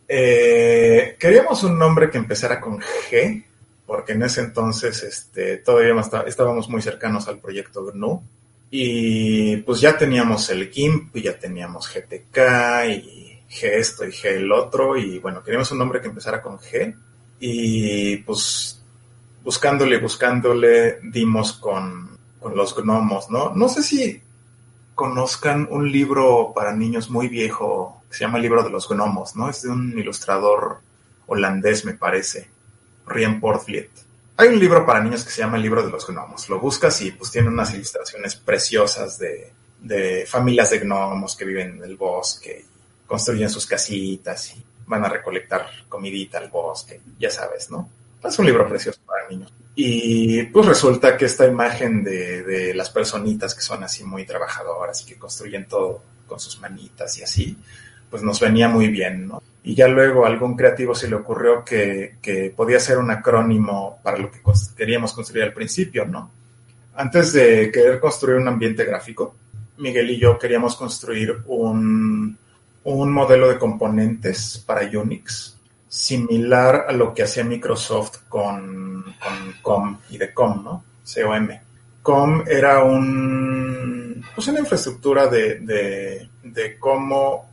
[0.08, 3.44] Eh, queríamos un nombre que empezara con G,
[3.86, 5.94] porque en ese entonces este, todavía
[6.26, 8.22] estábamos muy cercanos al proyecto GNU.
[8.70, 12.38] Y pues ya teníamos el GIMP, ya teníamos GTK
[12.88, 14.96] y G esto y G el otro.
[14.96, 16.94] Y bueno, queríamos un nombre que empezara con G.
[17.38, 18.83] Y pues
[19.44, 23.54] buscándole, buscándole, dimos con, con los gnomos, ¿no?
[23.54, 24.22] No sé si
[24.94, 29.36] conozcan un libro para niños muy viejo que se llama El libro de los gnomos,
[29.36, 29.50] ¿no?
[29.50, 30.78] Es de un ilustrador
[31.26, 32.48] holandés, me parece,
[33.06, 33.90] Rian Portvliet.
[34.36, 36.48] Hay un libro para niños que se llama El libro de los gnomos.
[36.48, 41.76] Lo buscas y pues tiene unas ilustraciones preciosas de, de familias de gnomos que viven
[41.76, 47.30] en el bosque y construyen sus casitas y van a recolectar comidita al bosque, ya
[47.30, 47.88] sabes, ¿no?
[48.24, 49.52] Es un libro precioso para niños.
[49.74, 55.02] Y pues resulta que esta imagen de, de las personitas que son así muy trabajadoras
[55.02, 57.56] y que construyen todo con sus manitas y así,
[58.08, 59.42] pues nos venía muy bien, ¿no?
[59.62, 63.98] Y ya luego a algún creativo se le ocurrió que, que podía ser un acrónimo
[64.02, 64.40] para lo que
[64.76, 66.30] queríamos construir al principio, ¿no?
[66.94, 69.34] Antes de querer construir un ambiente gráfico,
[69.78, 72.38] Miguel y yo queríamos construir un,
[72.84, 75.54] un modelo de componentes para Unix
[75.94, 80.84] similar a lo que hacía Microsoft con, con COM y de COM, ¿no?
[81.04, 81.60] COM.
[82.02, 87.48] COM era un, pues una infraestructura de, de, de cómo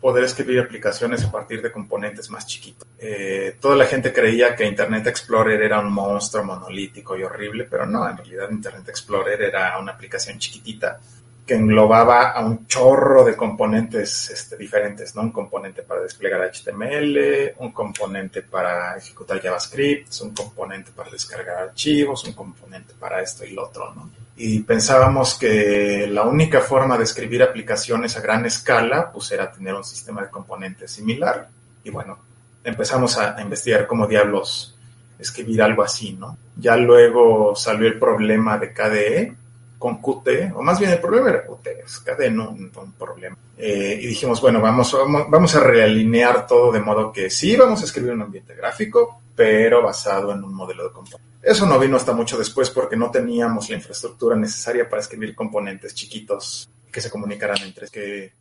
[0.00, 2.88] poder escribir aplicaciones a partir de componentes más chiquitos.
[2.98, 7.84] Eh, toda la gente creía que Internet Explorer era un monstruo monolítico y horrible, pero
[7.84, 10.98] no, en realidad Internet Explorer era una aplicación chiquitita
[11.46, 15.22] que englobaba a un chorro de componentes este, diferentes, ¿no?
[15.22, 22.24] Un componente para desplegar HTML, un componente para ejecutar JavaScript, un componente para descargar archivos,
[22.24, 24.10] un componente para esto y lo otro, ¿no?
[24.36, 29.74] Y pensábamos que la única forma de escribir aplicaciones a gran escala, pues era tener
[29.74, 31.48] un sistema de componentes similar.
[31.84, 32.18] Y bueno,
[32.64, 34.76] empezamos a, a investigar cómo diablos
[35.18, 36.36] escribir algo así, ¿no?
[36.56, 39.34] Ya luego salió el problema de KDE,
[39.78, 43.36] con Qt, o más bien el problema era Qt, no, no un problema.
[43.56, 47.82] Eh, y dijimos, bueno, vamos, vamos, vamos a realinear todo de modo que sí vamos
[47.82, 51.34] a escribir un ambiente gráfico, pero basado en un modelo de componentes.
[51.42, 55.94] Eso no vino hasta mucho después porque no teníamos la infraestructura necesaria para escribir componentes
[55.94, 58.32] chiquitos que se comunicaran entre que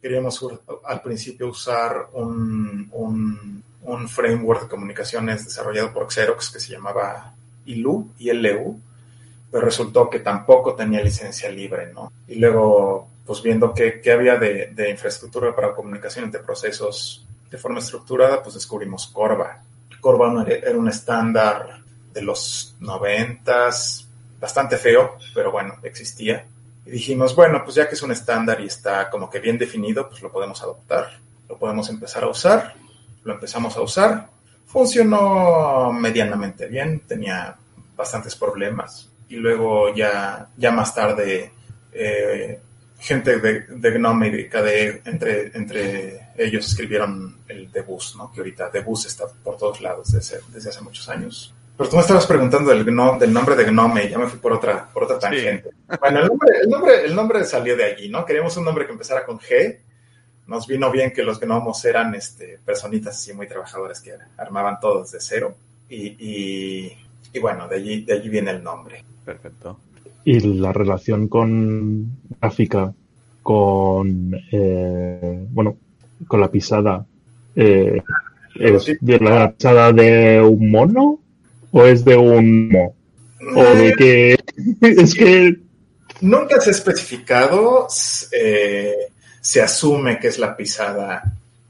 [0.00, 0.44] queríamos
[0.84, 7.34] al principio usar un, un, un, framework de comunicaciones desarrollado por Xerox que se llamaba
[7.66, 8.80] ILU, ILU,
[9.52, 12.10] pero resultó que tampoco tenía licencia libre, ¿no?
[12.26, 17.58] Y luego, pues viendo qué, qué había de, de, infraestructura para comunicación entre procesos de
[17.58, 19.62] forma estructurada, pues descubrimos Corva.
[20.00, 21.82] Corva era un estándar
[22.14, 24.08] de los noventas,
[24.40, 26.46] bastante feo, pero bueno, existía
[26.84, 30.08] y dijimos, bueno, pues ya que es un estándar y está como que bien definido,
[30.08, 32.74] pues lo podemos adoptar, lo podemos empezar a usar,
[33.22, 34.28] lo empezamos a usar,
[34.66, 37.56] funcionó medianamente bien, tenía
[37.94, 41.52] bastantes problemas y luego ya, ya más tarde
[41.90, 42.60] eh,
[42.98, 48.30] gente de, de Gnome y de KDE, entre, entre ellos escribieron el Debus, ¿no?
[48.30, 51.54] que ahorita Debus está por todos lados desde, desde hace muchos años.
[51.78, 54.86] Pero tú me estabas preguntando del, del nombre de Gnome ya me fui por otra,
[54.92, 55.70] por otra tangente.
[55.98, 58.26] Bueno, el nombre, el, nombre, el nombre salió de allí, ¿no?
[58.26, 59.78] Queríamos un nombre que empezara con G.
[60.46, 65.02] Nos vino bien que los gnomos eran este, personitas así muy trabajadoras que armaban todo
[65.02, 65.56] desde cero.
[65.88, 66.98] Y, y,
[67.32, 69.02] y bueno, de allí, de allí viene el nombre.
[69.24, 69.78] Perfecto.
[70.24, 72.92] Y la relación con gráfica,
[73.42, 75.76] con, eh, bueno,
[76.26, 77.04] con la pisada,
[77.56, 78.02] eh,
[78.54, 81.22] ¿es de la pisada de un mono?
[81.72, 82.94] o es de un mo?
[83.56, 84.38] O de que
[84.80, 85.58] es que
[86.20, 87.88] nunca se ha especificado,
[88.30, 89.08] eh,
[89.40, 91.22] se asume que es la pisada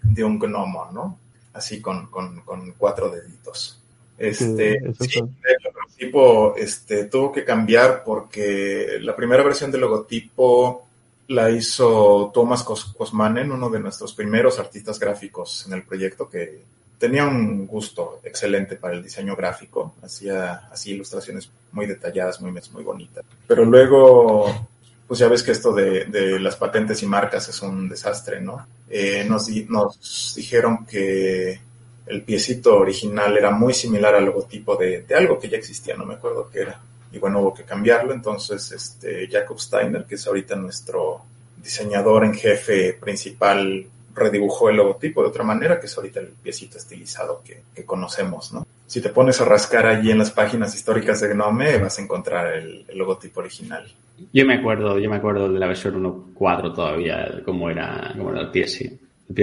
[0.03, 1.19] de un gnomo, ¿no?
[1.55, 3.82] Así con, con, con cuatro deditos.
[4.23, 10.87] Este, sí, el logotipo este, tuvo que cambiar porque la primera versión del logotipo
[11.27, 16.63] la hizo Thomas Kosmanen, uno de nuestros primeros artistas gráficos en el proyecto, que
[16.99, 22.85] tenía un gusto excelente para el diseño gráfico, hacía así ilustraciones muy detalladas, muy, muy
[22.85, 23.25] bonitas.
[23.49, 24.69] Pero luego,
[25.09, 28.65] pues ya ves que esto de, de las patentes y marcas es un desastre, ¿no?
[28.89, 31.61] Eh, nos, nos dijeron que
[32.07, 36.05] el piecito original era muy similar al logotipo de, de, algo que ya existía, no
[36.05, 36.81] me acuerdo qué era.
[37.13, 41.23] Y bueno, hubo que cambiarlo, entonces este, Jacob Steiner, que es ahorita nuestro
[41.63, 46.79] diseñador en jefe principal redibujó el logotipo de otra manera, que es ahorita el piecito
[46.79, 48.67] estilizado que, que, conocemos, ¿no?
[48.87, 52.55] Si te pones a rascar allí en las páginas históricas de Gnome, vas a encontrar
[52.55, 53.87] el, logotipo original.
[54.33, 58.43] Yo me acuerdo, yo me acuerdo de la versión 1.4 todavía, cómo era, cómo era
[58.43, 58.67] el pie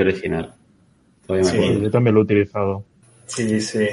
[0.01, 0.53] original.
[1.29, 2.83] Todavía me sí, yo también lo he utilizado.
[3.27, 3.87] Sí, sí.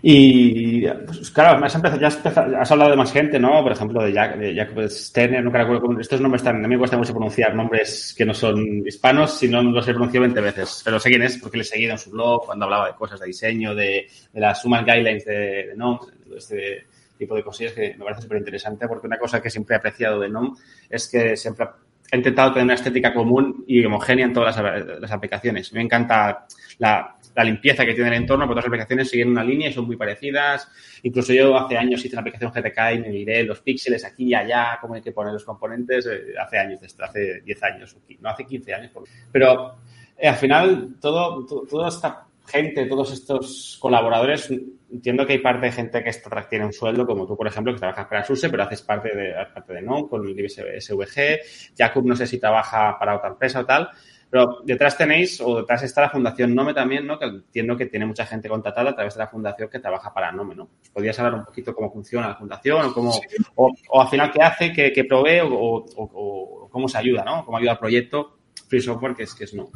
[0.00, 3.62] Y pues, claro, has, empezado, ya has, empezado, has, hablado de más gente, ¿no?
[3.62, 6.00] Por ejemplo, de, Jack, de Jacob Sterner, nunca recuerdo.
[6.00, 9.46] Estos nombres están, a mí me cuesta mucho pronunciar nombres que no son hispanos, si
[9.46, 10.80] no los he pronunciado 20 veces.
[10.82, 13.20] Pero sé quién es porque le he seguido en su blog cuando hablaba de cosas
[13.20, 15.98] de diseño, de, de las Human Guidelines de, de NOM,
[16.34, 16.86] este
[17.18, 20.18] tipo de cosillas que me parece súper interesante porque una cosa que siempre he apreciado
[20.18, 20.56] de NOM
[20.88, 21.74] es que siempre ha
[22.16, 25.72] intentado tener una estética común y homogénea en todas las, las aplicaciones.
[25.72, 26.46] Me encanta
[26.78, 29.86] la, limpieza que tiene el entorno, porque todas las aplicaciones siguen una línea y son
[29.86, 30.68] muy parecidas.
[31.02, 34.34] Incluso yo hace años hice una aplicación GTK y me miré los píxeles aquí y
[34.34, 38.44] allá, cómo hay que poner los componentes, eh, hace años hace 10 años, no hace
[38.44, 38.92] 15 años.
[39.32, 39.76] Pero
[40.18, 44.50] eh, al final, todo, todo, esta gente, todos estos colaboradores,
[44.90, 47.72] entiendo que hay parte de gente que esto tiene un sueldo, como tú, por ejemplo,
[47.72, 51.74] que trabajas para SUSE, pero haces parte de, parte de NOM, con el SVG.
[51.76, 53.90] Jacob no sé si trabaja para otra empresa o tal,
[54.30, 57.18] pero detrás tenéis, o detrás está la Fundación Nome también, ¿no?
[57.18, 60.30] Que entiendo que tiene mucha gente contratada a través de la fundación que trabaja para
[60.30, 60.70] Nome, ¿no?
[60.92, 63.22] ¿Podrías hablar un poquito cómo funciona la fundación o cómo, sí.
[63.56, 67.44] o, o, al final qué hace, qué, qué provee o, cómo se ayuda, ¿no?
[67.44, 69.68] Cómo ayuda al proyecto Free Software, que es, que es no.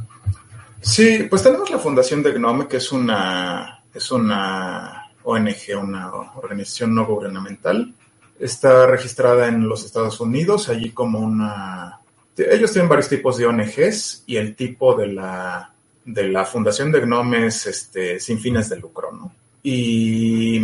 [0.84, 6.94] Sí, pues tenemos la Fundación de Gnome, que es una, es una ONG, una organización
[6.94, 7.92] no gubernamental.
[8.38, 12.00] Está registrada en los Estados Unidos, allí como una
[12.36, 15.72] ellos tienen varios tipos de ONGs y el tipo de la,
[16.04, 19.32] de la fundación de Gnome es este, sin fines de lucro, ¿no?
[19.62, 20.60] Y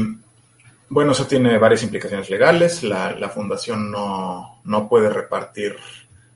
[0.88, 2.82] bueno, eso tiene varias implicaciones legales.
[2.82, 5.76] La, la fundación no, no, puede repartir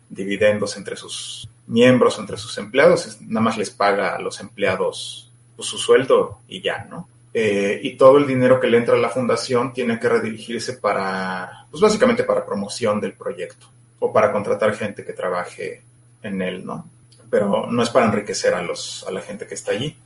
[0.08, 5.68] dividendos entre sus miembros, entre sus empleados, nada más les paga a los empleados pues,
[5.68, 7.09] su sueldo y ya, ¿no?
[7.33, 11.66] Eh, y todo el dinero que le entra a la fundación tiene que redirigirse para,
[11.70, 13.66] pues básicamente para promoción del proyecto
[13.98, 15.83] o para contratar gente que trabaje
[16.22, 16.88] en él, ¿no?
[17.29, 19.96] Pero no es para enriquecer a, los, a la gente que está allí.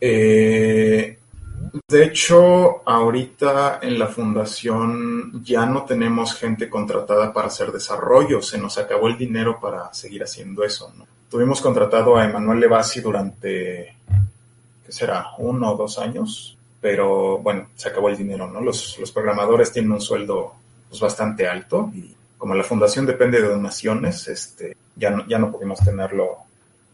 [0.00, 1.18] Eh,
[1.86, 8.58] de hecho, ahorita en la fundación ya no tenemos gente contratada para hacer desarrollo, se
[8.58, 11.06] nos acabó el dinero para seguir haciendo eso, ¿no?
[11.30, 13.94] Tuvimos contratado a Emanuel Levasi durante,
[14.84, 15.26] ¿qué será?
[15.38, 18.60] Uno o dos años, pero bueno, se acabó el dinero, ¿no?
[18.60, 20.54] Los, los programadores tienen un sueldo
[20.88, 25.50] pues, bastante alto y como la fundación depende de donaciones, este, ya no, ya no
[25.50, 26.38] pudimos tenerlo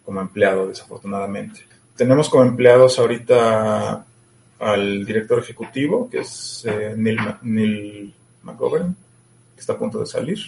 [0.05, 1.61] como empleado, desafortunadamente.
[1.97, 4.05] Tenemos como empleados ahorita
[4.59, 8.95] al director ejecutivo, que es eh, Neil, Neil, McGovern,
[9.55, 10.39] que está a punto de salir.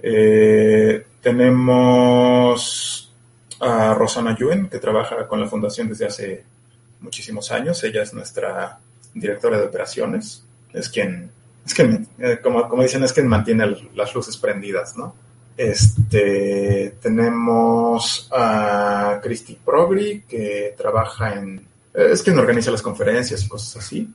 [0.00, 3.12] Eh, tenemos
[3.60, 6.44] a Rosana Yuen, que trabaja con la fundación desde hace
[7.00, 7.82] muchísimos años.
[7.84, 8.78] Ella es nuestra
[9.14, 10.44] directora de operaciones.
[10.72, 11.30] Es quien,
[11.64, 15.14] es quien eh, como, como dicen, es quien mantiene las luces prendidas, ¿no?
[15.56, 23.76] Este, tenemos a Christy Progri, que trabaja en, es quien organiza las conferencias y cosas
[23.84, 24.12] así.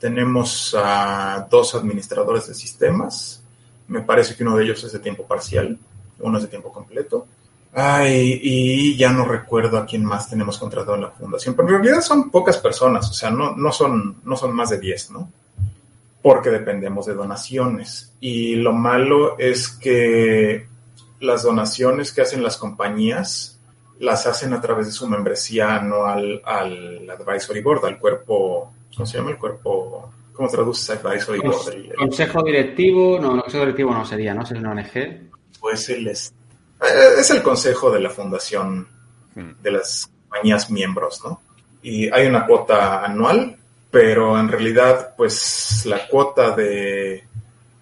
[0.00, 3.42] Tenemos a dos administradores de sistemas.
[3.88, 5.78] Me parece que uno de ellos es de tiempo parcial,
[6.18, 7.26] uno es de tiempo completo.
[7.72, 11.74] Ay, y ya no recuerdo a quién más tenemos contratado en la fundación, pero en
[11.74, 15.30] realidad son pocas personas, o sea, no, no, son, no son más de 10, ¿no?
[16.22, 18.12] Porque dependemos de donaciones.
[18.18, 20.66] Y lo malo es que
[21.20, 23.55] las donaciones que hacen las compañías
[23.98, 29.18] las hacen a través de su membresía anual al Advisory Board, al cuerpo, ¿cómo se
[29.18, 29.30] llama?
[29.30, 31.72] El cuerpo, ¿cómo traduces Advisory Board?
[31.72, 34.44] El, consejo directivo, no, el consejo directivo no sería, ¿no?
[34.44, 35.30] Sería una ONG.
[35.60, 36.34] Pues el, es,
[37.18, 38.86] es el consejo de la fundación
[39.34, 39.62] hmm.
[39.62, 41.40] de las compañías miembros, ¿no?
[41.82, 43.56] Y hay una cuota anual,
[43.90, 47.24] pero en realidad, pues la cuota de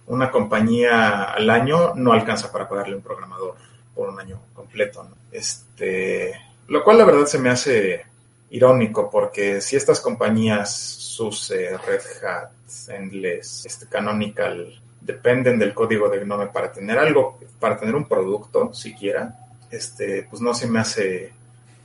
[0.07, 3.55] una compañía al año no alcanza para pagarle un programador
[3.95, 5.15] por un año completo, ¿no?
[5.31, 6.33] Este,
[6.67, 8.05] lo cual la verdad se me hace
[8.49, 12.51] irónico porque si estas compañías, SUSE, Red Hat,
[12.89, 18.73] Endless, este, Canonical, dependen del código de Gnome para tener algo, para tener un producto
[18.73, 19.35] siquiera,
[19.71, 21.31] este, pues no se me hace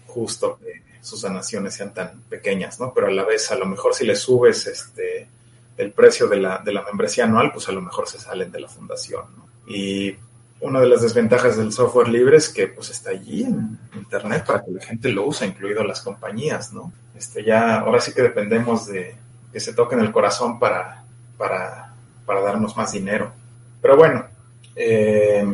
[0.06, 2.92] justo que sus donaciones sean tan pequeñas, ¿no?
[2.92, 5.28] Pero a la vez, a lo mejor si le subes este,
[5.76, 8.60] el precio de la, de la membresía anual, pues a lo mejor se salen de
[8.60, 9.48] la fundación, ¿no?
[9.72, 10.16] Y
[10.60, 14.64] una de las desventajas del software libre es que pues está allí en internet para
[14.64, 16.92] que la gente lo use, incluido las compañías, ¿no?
[17.16, 19.14] Este ya, ahora sí que dependemos de
[19.52, 21.02] que se toquen el corazón para,
[21.36, 21.90] para
[22.30, 23.32] para darnos más dinero.
[23.82, 24.24] Pero bueno,
[24.76, 25.44] eh,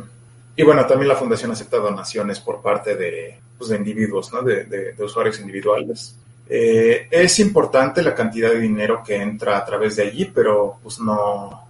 [0.54, 4.42] y bueno, también la fundación acepta donaciones por parte de, pues, de individuos, ¿no?
[4.42, 6.16] de, de, usuarios individuales.
[6.46, 11.00] Eh, es importante la cantidad de dinero que entra a través de allí, pero pues
[11.00, 11.65] no,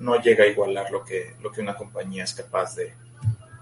[0.00, 2.92] no llega a igualar lo que, lo que una compañía es capaz de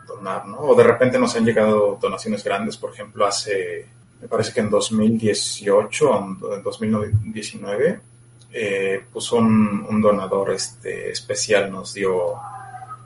[0.06, 0.58] donar, ¿no?
[0.60, 3.86] O de repente nos han llegado donaciones grandes, por ejemplo, hace,
[4.20, 8.00] me parece que en 2018 o en 2019,
[8.52, 12.34] eh, pues un, donador este, especial nos dio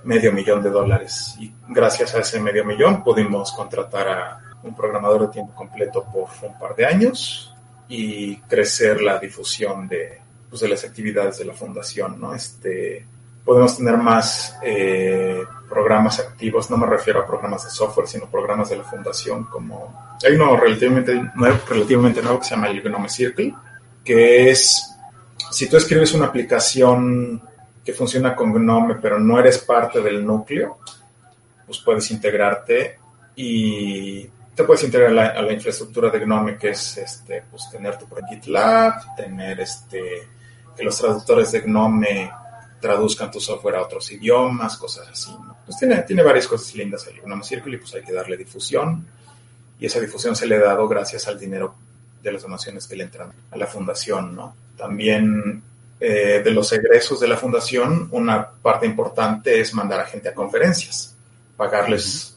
[0.05, 5.23] medio millón de dólares y gracias a ese medio millón pudimos contratar a un programador
[5.23, 7.55] de tiempo completo por un par de años
[7.89, 10.19] y crecer la difusión de,
[10.49, 12.35] pues, de las actividades de la fundación, ¿no?
[12.35, 13.05] Este,
[13.45, 18.71] podemos tener más eh, programas activos, no me refiero a programas de software, sino programas
[18.71, 23.09] de la fundación, como hay uno relativamente nuevo, relativamente nuevo que se llama el Gnome
[23.09, 23.55] Circle,
[24.05, 24.93] que es
[25.51, 27.43] si tú escribes una aplicación
[27.85, 30.79] que funciona con Gnome, pero no eres parte del núcleo,
[31.67, 32.99] pues puedes integrarte
[33.35, 34.25] y
[34.55, 39.17] te puedes integrar a la, infraestructura de Gnome, que es este, pues tener tu GitLab,
[39.17, 40.29] tener este,
[40.77, 42.31] que los traductores de Gnome
[42.83, 45.35] traduzcan tu software a otros idiomas, cosas así.
[45.65, 49.07] Pues tiene, tiene varias cosas lindas el Gnome Circle y pues hay que darle difusión.
[49.79, 51.75] Y esa difusión se le ha dado gracias al dinero
[52.23, 54.55] de las donaciones que le entran a la fundación, ¿no?
[54.77, 55.63] También
[55.99, 60.35] eh, de los egresos de la fundación, una parte importante es mandar a gente a
[60.35, 61.17] conferencias,
[61.57, 62.37] pagarles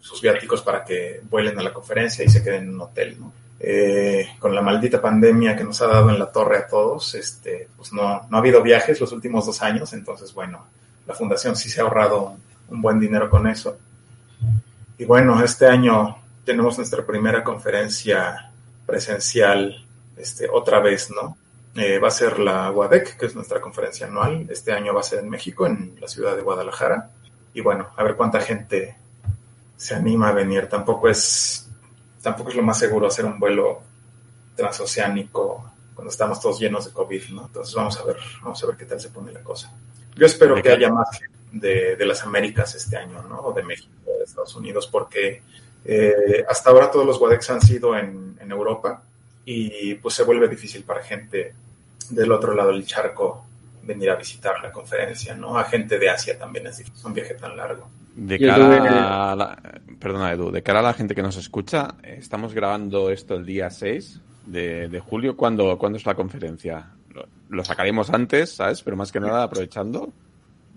[0.00, 3.32] sus viáticos para que vuelen a la conferencia y se queden en un hotel, ¿no?
[3.60, 7.68] Eh, con la maldita pandemia que nos ha dado en la torre a todos, este,
[7.76, 10.64] pues no, no ha habido viajes los últimos dos años, entonces bueno,
[11.06, 12.36] la fundación sí se ha ahorrado
[12.68, 13.76] un buen dinero con eso.
[14.96, 18.52] Y bueno, este año tenemos nuestra primera conferencia
[18.86, 19.84] presencial
[20.16, 21.36] este, otra vez, ¿no?
[21.74, 24.46] Eh, va a ser la WADEC, que es nuestra conferencia anual.
[24.48, 27.10] Este año va a ser en México, en la ciudad de Guadalajara.
[27.54, 28.96] Y bueno, a ver cuánta gente
[29.76, 30.68] se anima a venir.
[30.68, 31.67] Tampoco es,
[32.22, 33.80] tampoco es lo más seguro hacer un vuelo
[34.56, 37.46] transoceánico cuando estamos todos llenos de COVID, ¿no?
[37.46, 39.72] Entonces vamos a ver, vamos a ver qué tal se pone la cosa.
[40.14, 41.20] Yo espero que haya más
[41.52, 43.40] de, de las Américas este año, ¿no?
[43.40, 45.42] O de México, de Estados Unidos, porque
[45.84, 49.02] eh, hasta ahora todos los WADEX han sido en, Europa
[49.44, 51.52] y pues se vuelve difícil para gente
[52.08, 53.44] del otro lado del charco
[53.82, 55.58] venir a visitar la conferencia, ¿no?
[55.58, 57.90] A gente de Asia también es difícil, un viaje tan largo.
[58.18, 62.52] De cara a la, perdona Edu, de cara a la gente que nos escucha, estamos
[62.52, 65.36] grabando esto el día 6 de, julio.
[65.36, 66.90] ¿Cuándo, ¿Cuándo, es la conferencia?
[67.48, 68.82] Lo, sacaremos antes, ¿sabes?
[68.82, 70.12] Pero más que nada aprovechando.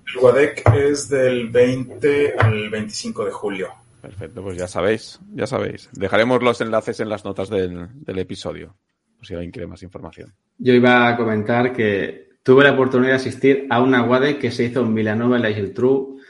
[0.06, 3.70] El WADEC es del 20 al 25 de julio.
[4.04, 5.90] Perfecto, pues ya sabéis, ya sabéis.
[5.94, 8.76] Dejaremos los enlaces en las notas del, del episodio,
[9.18, 10.32] por si alguien quiere más información.
[10.60, 14.66] Yo iba a comentar que tuve la oportunidad de asistir a una WADE que se
[14.66, 16.21] hizo en Villanova en la Geltrú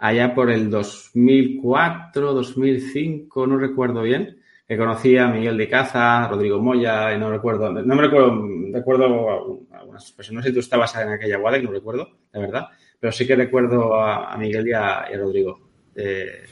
[0.00, 6.58] allá por el 2004, 2005, no recuerdo bien, que conocí a Miguel de Caza, Rodrigo
[6.58, 10.96] Moya, y no recuerdo, no me recuerdo, recuerdo algunas personas, no sé si tú estabas
[10.96, 14.72] en aquella WADE, no recuerdo, de verdad, pero sí que recuerdo a, a Miguel y
[14.72, 15.60] a, y a Rodrigo.
[15.94, 16.44] Eh,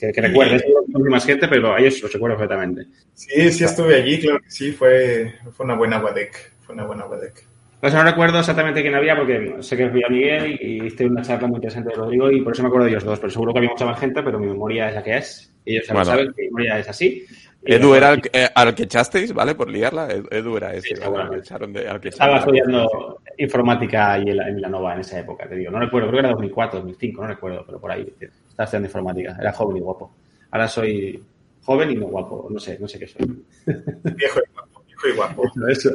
[0.00, 0.56] que, que recuerdo,
[0.88, 2.86] no más gente, pero a ellos los recuerdo perfectamente.
[3.12, 7.04] Sí, sí estuve allí, claro que sí, fue, fue una buena WADEC, fue una buena
[7.04, 7.55] WADEC.
[7.80, 11.22] Pues no recuerdo exactamente quién había porque sé que fui a Miguel y hice una
[11.22, 13.52] charla muy interesante de Rodrigo y por eso me acuerdo de ellos dos, pero seguro
[13.52, 15.52] que había mucha más gente, pero mi memoria es la que es.
[15.64, 16.00] Ellos Bueno.
[16.00, 17.24] lo saben que mi memoria es así.
[17.68, 19.54] Y Edu era al, eh, al que echasteis, ¿vale?
[19.56, 20.08] Por liarla.
[20.08, 21.02] Edu- era ese, Sí, ¿vale?
[21.04, 21.34] seguramente.
[21.34, 25.00] Al que echaron de- al que Estaba estudiando informática ahí en, la, en Villanova en
[25.00, 25.70] esa época, te digo.
[25.72, 28.06] No recuerdo, creo que era 2004, 2005, no recuerdo, pero por ahí.
[28.20, 29.36] Estaba estudiando informática.
[29.40, 30.14] Era joven y guapo.
[30.52, 31.20] Ahora soy
[31.64, 32.46] joven y no guapo.
[32.50, 33.26] No sé, no sé qué soy.
[33.66, 35.42] Viejo y guapo, viejo y guapo.
[35.68, 35.90] Eso.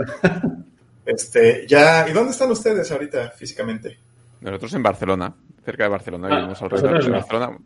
[1.15, 3.97] Este, ya, ¿y dónde están ustedes ahorita físicamente?
[4.41, 5.33] Nosotros en Barcelona,
[5.63, 7.15] cerca de Barcelona, Ah, vivimos alrededor de no.
[7.15, 7.57] Barcelona.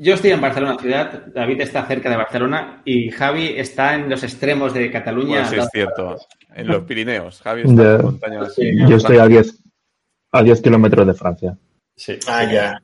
[0.00, 4.22] Yo estoy en Barcelona ciudad, David está cerca de Barcelona y Javi está en los
[4.22, 5.40] extremos de Cataluña.
[5.42, 6.16] Bueno, sí, es cierto.
[6.54, 7.40] En los Pirineos.
[7.42, 8.54] Javi está De- en montañas.
[8.54, 9.58] Sí, Yo estoy a 10,
[10.32, 11.58] a 10 kilómetros de Francia.
[11.96, 12.16] Sí.
[12.28, 12.82] Ah, ya.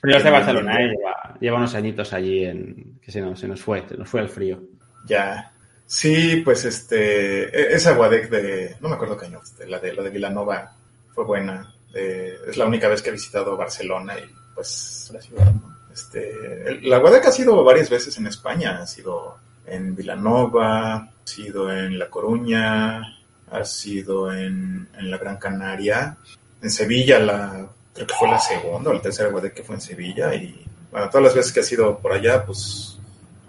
[0.00, 0.88] Pero yo estoy en Barcelona, ¿eh?
[0.88, 4.20] lleva, lleva unos añitos allí en que se nos, se nos fue, se nos fue
[4.20, 4.60] el frío.
[5.06, 5.52] Ya.
[5.90, 10.04] Sí, pues este, e- esa Guadec de, no me acuerdo qué año, la de, la
[10.04, 10.72] de Vilanova
[11.12, 11.74] fue buena.
[11.92, 15.76] Eh, es la única vez que he visitado Barcelona y pues la ciudad, ¿no?
[15.92, 21.72] Este, la Guadec ha sido varias veces en España, ha sido en Vilanova, ha sido
[21.72, 23.02] en La Coruña,
[23.50, 26.16] ha sido en, en la Gran Canaria,
[26.62, 29.80] en Sevilla la, creo que fue la segunda o la tercera Guadec que fue en
[29.80, 32.99] Sevilla y bueno, todas las veces que ha sido por allá, pues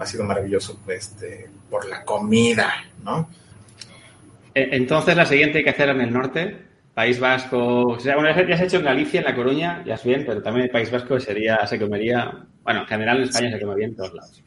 [0.02, 2.74] ha sido maravilloso este, por la comida,
[3.04, 3.30] ¿no?
[4.54, 6.58] E- Entonces, la siguiente hay que hacer en el norte,
[6.94, 7.88] País Vasco.
[7.88, 10.24] O sea, bueno, ya se ha hecho en Galicia, en La Coruña, ya es bien,
[10.26, 12.32] pero también el País Vasco sería, se comería.
[12.64, 14.44] Bueno, en general en España se come bien en todos lados.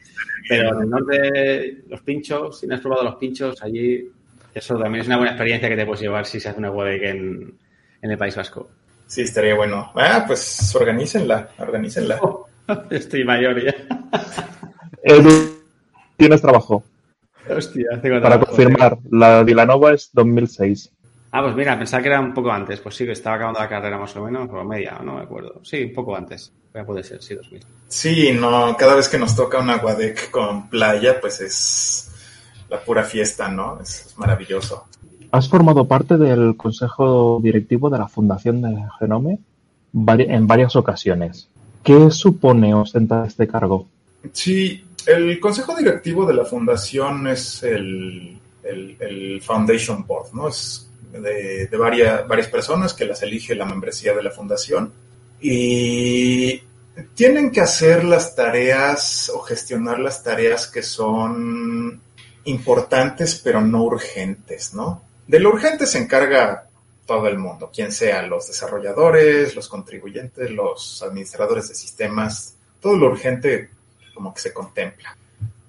[0.49, 4.09] Pero en el norte, los pinchos, si no has probado los pinchos, allí,
[4.55, 7.03] eso también es una buena experiencia que te puedes llevar si se hace una bodeg
[7.05, 7.55] en,
[8.03, 8.71] en el País Vasco.
[9.07, 9.91] Sí, estaría bueno.
[9.95, 12.21] Ah, pues organícenla, organícenla.
[12.91, 13.75] Estoy mayor ya.
[15.05, 15.31] Edu,
[16.17, 16.83] tienes trabajo.
[17.49, 20.91] Hostia, hace cuánto Para trabajo, confirmar, la de Vilanova es 2006.
[21.31, 22.81] Ah, pues mira, pensaba que era un poco antes.
[22.81, 25.61] Pues sí, que estaba acabando la carrera más o menos, o media, no me acuerdo.
[25.63, 26.51] Sí, un poco antes.
[26.73, 27.61] Ya puede ser, sí, 2000.
[27.87, 32.11] Sí, no, cada vez que nos toca una Guadec con playa, pues es
[32.71, 33.79] la pura fiesta, ¿no?
[33.83, 34.87] Es, es maravilloso.
[35.33, 39.39] Has formado parte del consejo directivo de la Fundación de Genome
[39.93, 41.49] en varias ocasiones.
[41.83, 43.87] ¿Qué supone ostentar este cargo?
[44.33, 50.49] Sí, el consejo directivo de la fundación es el, el- el Foundation Board, ¿no?
[50.49, 54.93] Es de, de varias, varias personas que las elige la membresía de la fundación
[55.41, 56.63] y
[57.15, 62.01] tienen que hacer las tareas o gestionar las tareas que son
[62.45, 65.03] importantes pero no urgentes, ¿no?
[65.27, 66.69] De lo urgente se encarga
[67.07, 73.07] todo el mundo, quien sea, los desarrolladores, los contribuyentes, los administradores de sistemas, todo lo
[73.09, 73.71] urgente
[74.15, 75.17] como que se contempla.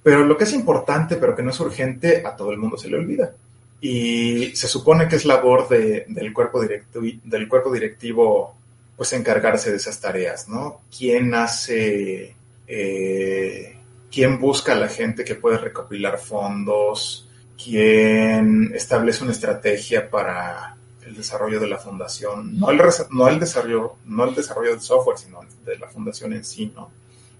[0.03, 2.89] Pero lo que es importante, pero que no es urgente, a todo el mundo se
[2.89, 3.33] le olvida.
[3.81, 8.55] Y se supone que es labor de- del, cuerpo directivo, del cuerpo directivo,
[8.95, 10.81] pues encargarse de esas tareas, ¿no?
[10.95, 12.35] ¿Quién hace,
[12.67, 13.75] eh,
[14.11, 17.27] quién busca a la gente que puede recopilar fondos?
[17.61, 22.59] ¿Quién establece una estrategia para el desarrollo de la fundación?
[22.59, 22.79] No el,
[23.11, 26.89] no el desarrollo, no el desarrollo del software, sino de la fundación en sí, ¿no?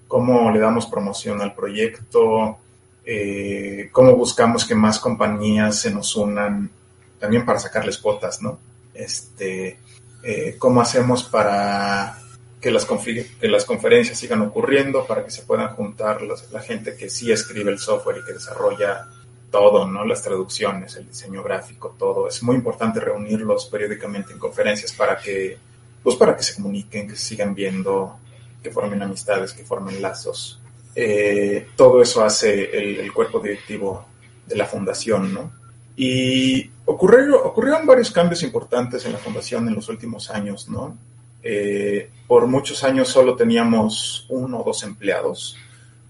[0.08, 2.58] Cómo le damos promoción al proyecto,
[3.04, 6.70] eh, cómo buscamos que más compañías se nos unan
[7.18, 8.58] también para sacarles cuotas, ¿no?
[8.94, 9.78] Este,
[10.22, 12.18] eh, cómo hacemos para
[12.60, 17.30] que las, conferencias sigan ocurriendo, para que se puedan juntar los- la gente que sí
[17.30, 19.06] escribe el software y que desarrolla
[19.50, 20.04] todo, ¿no?
[20.04, 22.28] Las traducciones, el diseño gráfico, todo.
[22.28, 25.56] Es muy importante reunirlos periódicamente en conferencias para que,
[26.02, 28.18] pues para que se comuniquen, que se sigan viendo,
[28.62, 30.60] que formen amistades, que formen lazos.
[30.94, 34.06] Eh, todo eso hace el, cuerpo directivo
[34.46, 35.52] de la fundación, ¿no?
[35.96, 40.96] Y ocurrió, ocurrieron varios cambios importantes en la fundación en los últimos años, ¿no?
[41.42, 45.56] Eh, por muchos años solo teníamos uno o dos empleados.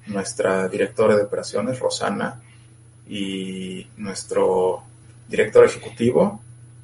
[0.07, 2.41] Nuestra directora de operaciones, Rosana,
[3.09, 4.83] y nuestro
[5.29, 6.41] director ejecutivo.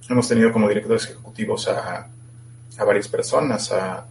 [0.09, 2.09] Hemos tenido como directores ejecutivos a,
[2.79, 4.07] a varias personas, a,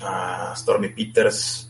[0.00, 1.68] a Stormy Peters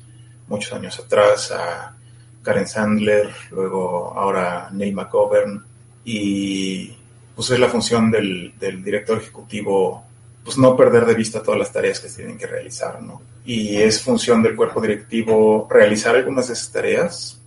[0.48, 1.96] muchos años atrás, a
[2.42, 5.64] Karen Sandler, luego ahora Neil McGovern,
[6.04, 6.94] y
[7.34, 10.04] pues es la función del, del director ejecutivo
[10.44, 13.22] pues no perder de vista todas las tareas que se tienen que realizar, ¿no?
[13.44, 17.40] Y es función del cuerpo directivo realizar algunas de esas tareas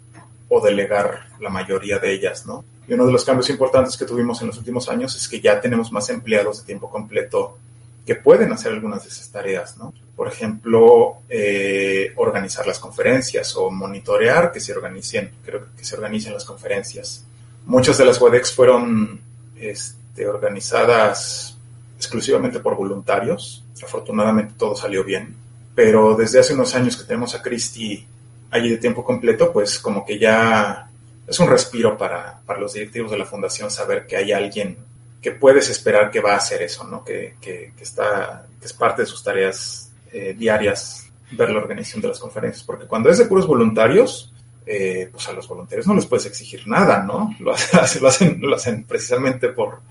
[0.48, 2.64] o delegar la mayoría de ellas, ¿no?
[2.88, 5.60] Y uno de los cambios importantes que tuvimos en los últimos años es que ya
[5.60, 7.58] tenemos más empleados de tiempo completo
[8.06, 9.94] que pueden hacer algunas de esas tareas, ¿no?
[10.16, 16.34] Por ejemplo, eh, organizar las conferencias o monitorear que se organicen, creo que se organicen
[16.34, 17.26] las conferencias.
[17.66, 19.20] Muchas de las WebEx fueron
[19.58, 21.58] este, organizadas
[21.98, 23.64] exclusivamente por voluntarios.
[23.84, 25.36] Afortunadamente todo salió bien.
[25.74, 28.08] Pero desde hace unos años que tenemos a Christy
[28.52, 30.90] allí de tiempo completo, pues como que ya
[31.28, 34.78] es un respiro para, para los directivos de la fundación saber que hay alguien
[35.22, 37.04] que puedes esperar que va a hacer eso, ¿no?
[37.04, 39.85] Que, que, que está, que es parte de sus tareas
[40.18, 44.32] eh, diarias ver la organización de las conferencias, porque cuando es de puros voluntarios,
[44.66, 47.36] eh, pues a los voluntarios no les puedes exigir nada, ¿no?
[47.40, 49.82] Lo, hacen, lo, hacen, precisamente por,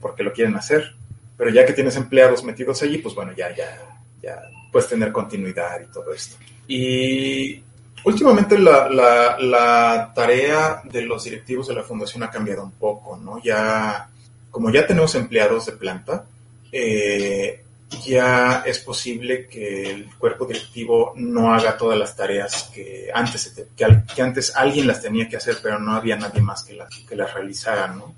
[0.00, 0.94] porque lo quieren hacer.
[1.36, 4.40] Pero ya que tienes empleados metidos allí, pues bueno, ya, ya, ya
[4.70, 6.36] puedes tener continuidad y todo esto.
[6.68, 7.60] Y
[8.04, 13.16] últimamente la, la, la tarea de los directivos de la fundación ha cambiado un poco,
[13.16, 13.42] ¿no?
[13.42, 14.08] Ya
[14.52, 16.24] como ya tenemos empleados de planta,
[16.70, 17.64] eh,
[18.04, 24.22] ya es posible que el cuerpo directivo no haga todas las tareas que antes, que,
[24.22, 27.32] antes alguien las tenía que hacer, pero no había nadie más que las, que las
[27.32, 28.14] realizara, ¿no?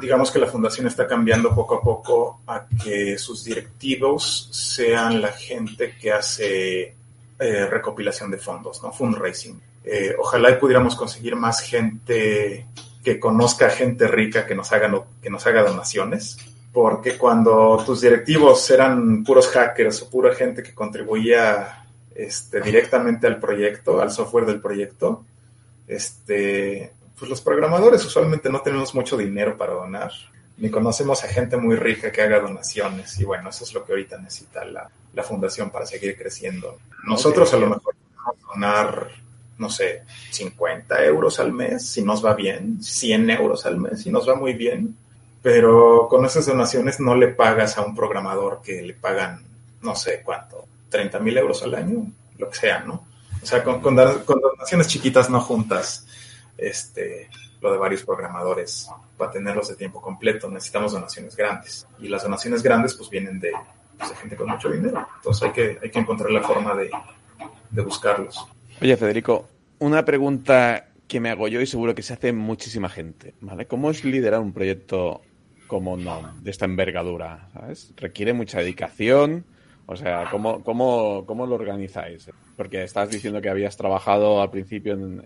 [0.00, 5.28] Digamos que la fundación está cambiando poco a poco a que sus directivos sean la
[5.28, 6.94] gente que hace
[7.38, 8.92] eh, recopilación de fondos, ¿no?
[8.92, 9.60] Fundraising.
[9.84, 12.66] Eh, ojalá pudiéramos conseguir más gente
[13.04, 16.38] que conozca gente rica que nos haga, que nos haga donaciones,
[16.76, 23.40] porque cuando tus directivos eran puros hackers o pura gente que contribuía este, directamente al
[23.40, 25.24] proyecto, al software del proyecto,
[25.88, 30.10] este, pues los programadores usualmente no tenemos mucho dinero para donar,
[30.58, 33.92] ni conocemos a gente muy rica que haga donaciones, y bueno, eso es lo que
[33.92, 36.76] ahorita necesita la, la fundación para seguir creciendo.
[37.04, 39.08] Nosotros a lo mejor podemos donar
[39.56, 44.10] no sé, 50 euros al mes, si nos va bien, 100 euros al mes, si
[44.10, 44.94] nos va muy bien,
[45.46, 49.44] pero con esas donaciones no le pagas a un programador que le pagan,
[49.80, 52.04] no sé cuánto, 30 mil euros al año,
[52.36, 53.06] lo que sea, ¿no?
[53.40, 56.04] O sea, con, con, donaciones chiquitas no juntas
[56.58, 57.30] este,
[57.60, 60.50] lo de varios programadores para tenerlos de tiempo completo.
[60.50, 61.86] Necesitamos donaciones grandes.
[62.00, 63.52] Y las donaciones grandes pues vienen de,
[63.96, 65.06] pues, de gente con mucho dinero.
[65.14, 66.90] Entonces hay que, hay que encontrar la forma de,
[67.70, 68.48] de buscarlos.
[68.82, 69.46] Oye, Federico,
[69.78, 73.66] una pregunta que me hago yo y seguro que se hace muchísima gente, ¿vale?
[73.66, 75.22] ¿Cómo es liderar un proyecto
[75.66, 77.48] como no, de esta envergadura?
[77.52, 77.92] ¿sabes?
[77.96, 79.44] Requiere mucha dedicación.
[79.86, 82.28] O sea, ¿cómo, cómo, cómo lo organizáis?
[82.56, 85.22] Porque estás diciendo que habías trabajado al principio en.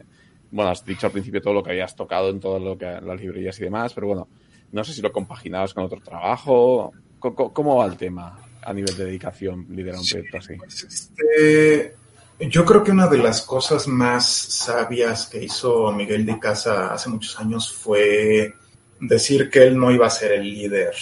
[0.50, 3.20] Bueno, has dicho al principio todo lo que habías tocado en todo lo que las
[3.20, 4.28] librerías y demás, pero bueno,
[4.72, 6.92] no sé si lo compaginabas con otro trabajo.
[7.18, 10.56] ¿Cómo, cómo va el tema a nivel de dedicación liderar un proyecto así?
[10.56, 11.94] Pues este,
[12.40, 17.10] yo creo que una de las cosas más sabias que hizo Miguel de Casa hace
[17.10, 18.54] muchos años fue
[19.00, 20.94] decir que él no iba a ser el líder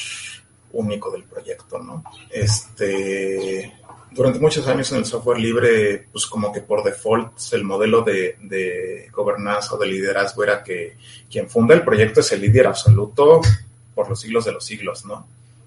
[0.72, 2.04] único del proyecto, ¿no?
[2.30, 3.72] Este,
[4.10, 8.36] durante muchos años en el software libre, pues como que por default el modelo de,
[8.40, 10.96] de gobernanza o de liderazgo era que
[11.30, 13.40] quien funda el proyecto es el líder absoluto
[13.94, 15.26] por los siglos de los siglos, ¿no?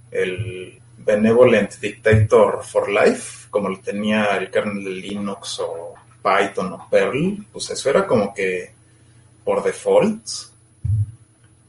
[0.09, 6.87] El benevolent dictator for life como lo tenía el kernel de Linux o Python o
[6.89, 8.71] Perl, pues eso era como que
[9.43, 10.23] por default.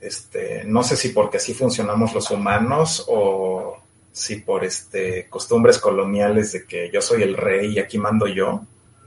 [0.03, 3.79] Este, no sé si porque así funcionamos los humanos o
[4.11, 8.63] si por este costumbres coloniales de que yo soy el rey y aquí mando yo.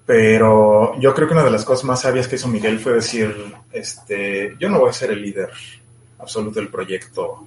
[0.06, 3.36] Pero yo creo que una de las cosas más sabias que hizo Miguel fue decir,
[3.74, 5.50] este, yo no voy a ser el líder
[6.18, 7.46] absoluto del proyecto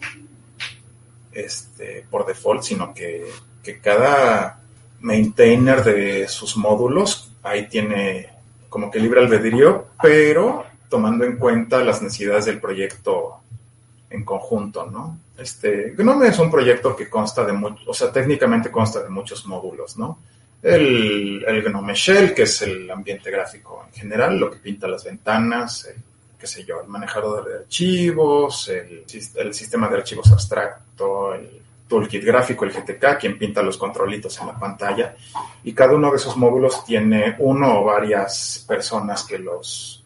[1.33, 3.25] este, por default, sino que,
[3.63, 4.61] que cada
[5.01, 8.29] maintainer de sus módulos, ahí tiene
[8.69, 13.41] como que libre albedrío, pero tomando en cuenta las necesidades del proyecto
[14.11, 15.19] en conjunto, ¿no?
[15.37, 19.47] Este, Gnome es un proyecto que consta de muchos, o sea, técnicamente consta de muchos
[19.47, 20.19] módulos, ¿no?
[20.63, 25.05] El, el, Gnome Shell, que es el ambiente gráfico en general, lo que pinta las
[25.05, 26.03] ventanas, el,
[26.39, 29.05] qué sé yo, el manejador de archivos, el,
[29.37, 34.49] el sistema de archivos abstracto, el toolkit gráfico, el GTK, quien pinta los controlitos en
[34.49, 35.17] la pantalla.
[35.65, 39.98] Y cada uno de esos módulos tiene uno o varias personas que los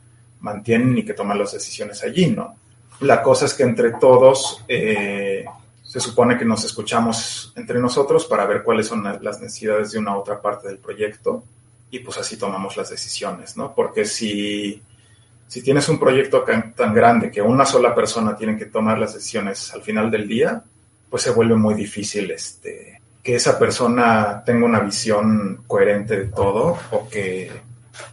[0.42, 2.56] mantienen y que toman las decisiones allí, ¿no?
[3.00, 5.44] La cosa es que entre todos eh,
[5.82, 10.16] se supone que nos escuchamos entre nosotros para ver cuáles son las necesidades de una
[10.16, 11.42] otra parte del proyecto
[11.90, 13.74] y pues así tomamos las decisiones, ¿no?
[13.74, 14.82] Porque si,
[15.48, 19.72] si tienes un proyecto tan grande que una sola persona tiene que tomar las decisiones
[19.74, 20.62] al final del día,
[21.10, 26.78] pues se vuelve muy difícil este, que esa persona tenga una visión coherente de todo
[26.90, 27.50] o que,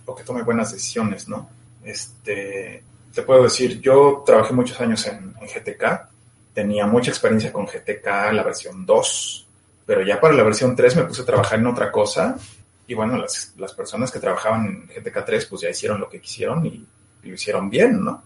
[0.06, 1.50] o que tome buenas decisiones, ¿no?
[1.84, 6.10] Este, te puedo decir, yo trabajé muchos años en, GTK,
[6.54, 9.48] tenía mucha experiencia con GTK, la versión 2,
[9.86, 12.38] pero ya para la versión 3 me puse a trabajar en otra cosa
[12.86, 16.20] y bueno, las, las personas que trabajaban en GTK 3 pues ya hicieron lo que
[16.20, 16.86] quisieron y,
[17.24, 18.24] lo hicieron bien, ¿no?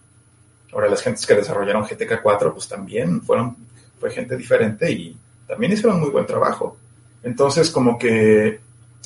[0.71, 3.55] Ahora las gentes que desarrollaron GTK 4 pues también fueron,
[3.99, 6.77] fue gente diferente y también hicieron muy buen trabajo.
[7.23, 8.59] Entonces como que e,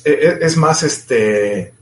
[0.04, 1.72] e, es más este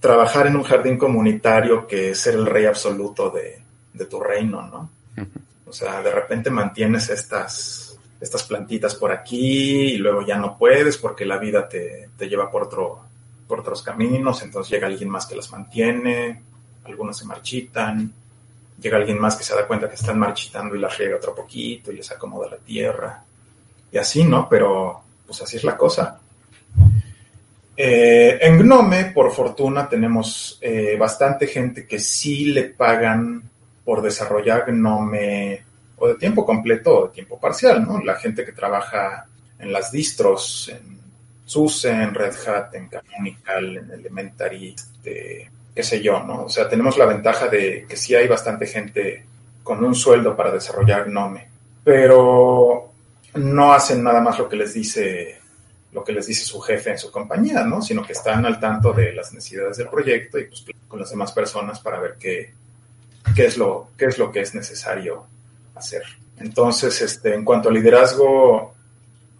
[0.00, 4.90] trabajar en un jardín comunitario que ser el rey absoluto de, de tu reino, ¿no?
[5.66, 7.88] O sea, de repente mantienes estas
[8.20, 12.64] estas plantitas por aquí y luego ya no puedes porque la vida te, lleva por,
[12.64, 13.00] otro,
[13.46, 16.42] por otros caminos, entonces llega alguien más que las mantiene,
[16.84, 18.12] algunos se marchitan,
[18.80, 21.92] llega alguien más que se da cuenta que están marchitando y las riega otro poquito
[21.92, 23.22] y les acomoda la tierra.
[23.92, 24.48] Y así, ¿no?
[24.48, 26.20] Pero pues así es la cosa.
[27.80, 33.40] Eh, en Gnome, por fortuna, tenemos eh, bastante gente que sí le pagan
[33.84, 35.62] por desarrollar Gnome
[35.98, 38.00] o de tiempo completo o de tiempo parcial, ¿no?
[38.00, 39.26] La gente que trabaja
[39.60, 40.98] en las distros, en
[41.44, 46.46] SUSE, en Red Hat, en Canonical, en Elementary, este, qué sé yo, ¿no?
[46.46, 49.24] O sea, tenemos la ventaja de que sí hay bastante gente
[49.62, 51.46] con un sueldo para desarrollar Gnome,
[51.84, 52.90] pero
[53.34, 55.37] no hacen nada más lo que les dice
[55.92, 57.80] lo que les dice su jefe en su compañía, ¿no?
[57.80, 61.32] Sino que están al tanto de las necesidades del proyecto y pues con las demás
[61.32, 62.52] personas para ver qué,
[63.34, 65.26] qué es lo, qué es lo que es necesario
[65.74, 66.02] hacer.
[66.38, 68.74] Entonces, este, en cuanto a liderazgo,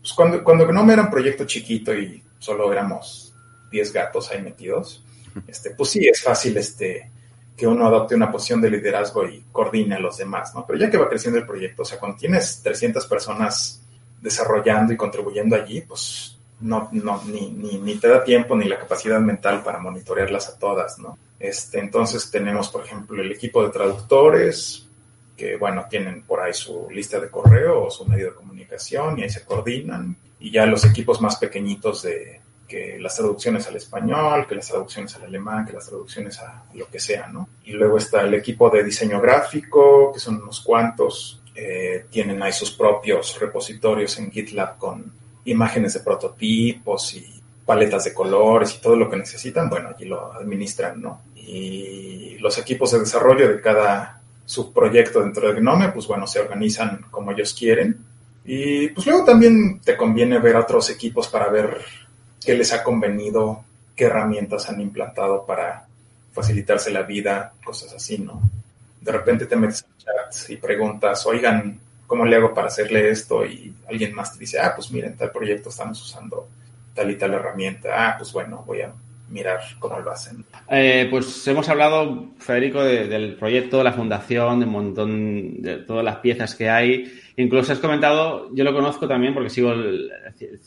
[0.01, 3.35] pues cuando, cuando Gnome era un proyecto chiquito y solo éramos
[3.71, 5.05] 10 gatos ahí metidos,
[5.47, 7.11] este, pues sí, es fácil este,
[7.57, 10.65] que uno adopte una posición de liderazgo y coordine a los demás, ¿no?
[10.67, 13.83] Pero ya que va creciendo el proyecto, o sea, cuando tienes 300 personas
[14.21, 18.79] desarrollando y contribuyendo allí, pues no, no ni, ni, ni, te da tiempo ni la
[18.79, 21.19] capacidad mental para monitorearlas a todas, ¿no?
[21.39, 24.89] Este, entonces tenemos, por ejemplo, el equipo de traductores,
[25.37, 29.23] que, bueno, tienen por ahí su lista de correo o su medio de comunicación y
[29.23, 30.17] ahí se coordinan.
[30.41, 35.15] Y ya los equipos más pequeñitos de que las traducciones al español, que las traducciones
[35.17, 37.49] al alemán, que las traducciones a lo que sea, ¿no?
[37.65, 42.53] Y luego está el equipo de diseño gráfico, que son unos cuantos, eh, tienen ahí
[42.53, 45.18] sus propios repositorios en GitLab con
[45.51, 47.27] imágenes de prototipos y
[47.65, 51.23] paletas de colores y todo lo que necesitan, bueno, allí lo administran, ¿no?
[51.37, 56.41] Y los equipos de desarrollo de cada su proyecto dentro de Gnome, pues bueno, se
[56.41, 57.99] organizan como ellos quieren.
[58.47, 61.77] Y pues luego también te conviene ver a otros equipos para ver
[62.43, 63.63] qué les ha convenido,
[63.95, 65.87] qué herramientas han implantado para
[66.33, 68.41] facilitarse la vida, cosas así, ¿no?
[69.03, 71.79] De repente te metes en chats y preguntas, oigan,
[72.09, 73.47] ¿cómo le hago para hacerle esto?
[73.47, 76.49] Y alguien más te dice, ah, pues miren, tal proyecto estamos usando
[76.95, 77.91] tal y tal herramienta.
[77.93, 78.93] Ah, pues bueno, voy a
[79.29, 80.45] mirar cómo lo hacen.
[80.71, 86.05] Eh, pues hemos hablado, Federico, del proyecto, de la fundación, de un montón, de todas
[86.05, 87.13] las piezas que hay.
[87.37, 89.73] Incluso has comentado, yo lo conozco también porque sigo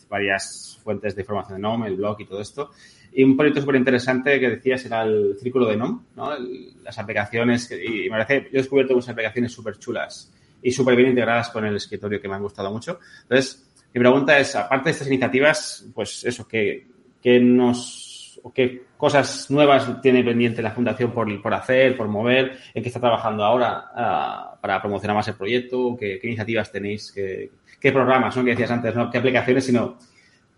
[0.08, 2.70] varias fuentes de información de NOM, el blog y todo esto.
[3.14, 6.32] Y un proyecto súper interesante que decías era el círculo de NOM, ¿no?
[6.84, 10.32] las aplicaciones, y me parece, yo he descubierto unas aplicaciones súper chulas
[10.62, 13.00] y súper bien integradas con el escritorio que me han gustado mucho.
[13.24, 16.88] Entonces, mi pregunta es, aparte de estas iniciativas, pues eso, ¿qué,
[17.22, 18.12] qué nos
[18.54, 23.00] qué cosas nuevas tiene pendiente la Fundación por, por hacer, por mover, en qué está
[23.00, 28.44] trabajando ahora ah, para promocionar más el proyecto, qué, iniciativas tenéis, qué, programas, ¿no?
[28.44, 29.10] Que decías antes, ¿no?
[29.10, 29.98] ¿Qué aplicaciones, sino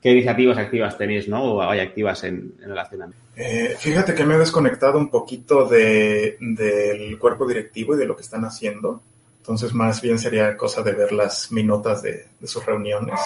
[0.02, 1.44] qué iniciativas activas tenéis, ¿no?
[1.44, 2.90] O hay activas en, a
[3.36, 8.16] eh, fíjate que me he desconectado un poquito de, del cuerpo directivo y de lo
[8.16, 9.02] que están haciendo.
[9.44, 13.20] Entonces, más bien sería cosa de ver las minutas de, de sus reuniones.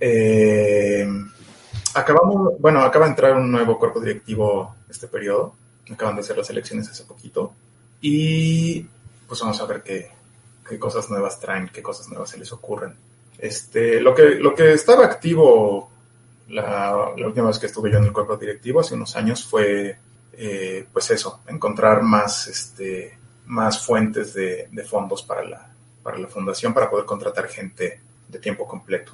[0.00, 1.06] Eh,
[1.92, 5.52] acabamos, bueno, acaba de entrar un nuevo cuerpo directivo este periodo.
[5.92, 7.52] Acaban de hacer las elecciones hace poquito.
[8.00, 8.86] Y
[9.28, 10.10] pues vamos a ver qué,
[10.66, 12.96] qué cosas nuevas traen, qué cosas nuevas se les ocurren.
[13.36, 15.90] Este, lo que, lo que estaba activo
[16.48, 19.98] la, última vez que estuve yo en el cuerpo directivo hace unos años fue,
[20.32, 23.18] eh, pues eso, encontrar más, este,
[23.50, 25.70] más fuentes de, de fondos para la,
[26.02, 29.12] para la fundación para poder contratar gente de tiempo completo.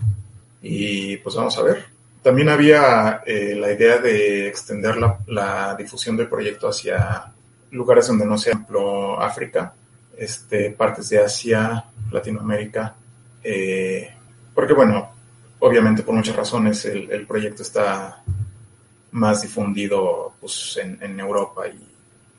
[0.63, 1.85] Y pues vamos a ver,
[2.23, 7.33] también había eh, la idea de extender la, difusión del proyecto hacia
[7.71, 9.73] lugares donde no sea, ejemplo, África,
[10.17, 12.95] este, partes de Asia, Latinoamérica,
[13.43, 14.11] eh,
[14.55, 15.11] porque bueno,
[15.61, 18.23] obviamente por muchas razones el, proyecto está
[19.13, 21.96] más difundido pues, en, en Europa y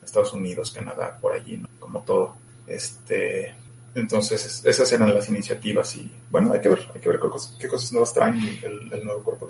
[0.08, 1.68] Estados Unidos, Canadá, por allí, ¿no?
[1.78, 2.36] como todo.
[2.66, 3.54] Este,
[3.94, 7.56] entonces, esas eran las iniciativas y bueno, hay que ver, hay que ver qué cosas,
[7.58, 9.48] qué cosas nuevas traen el, el nuevo cuerpo.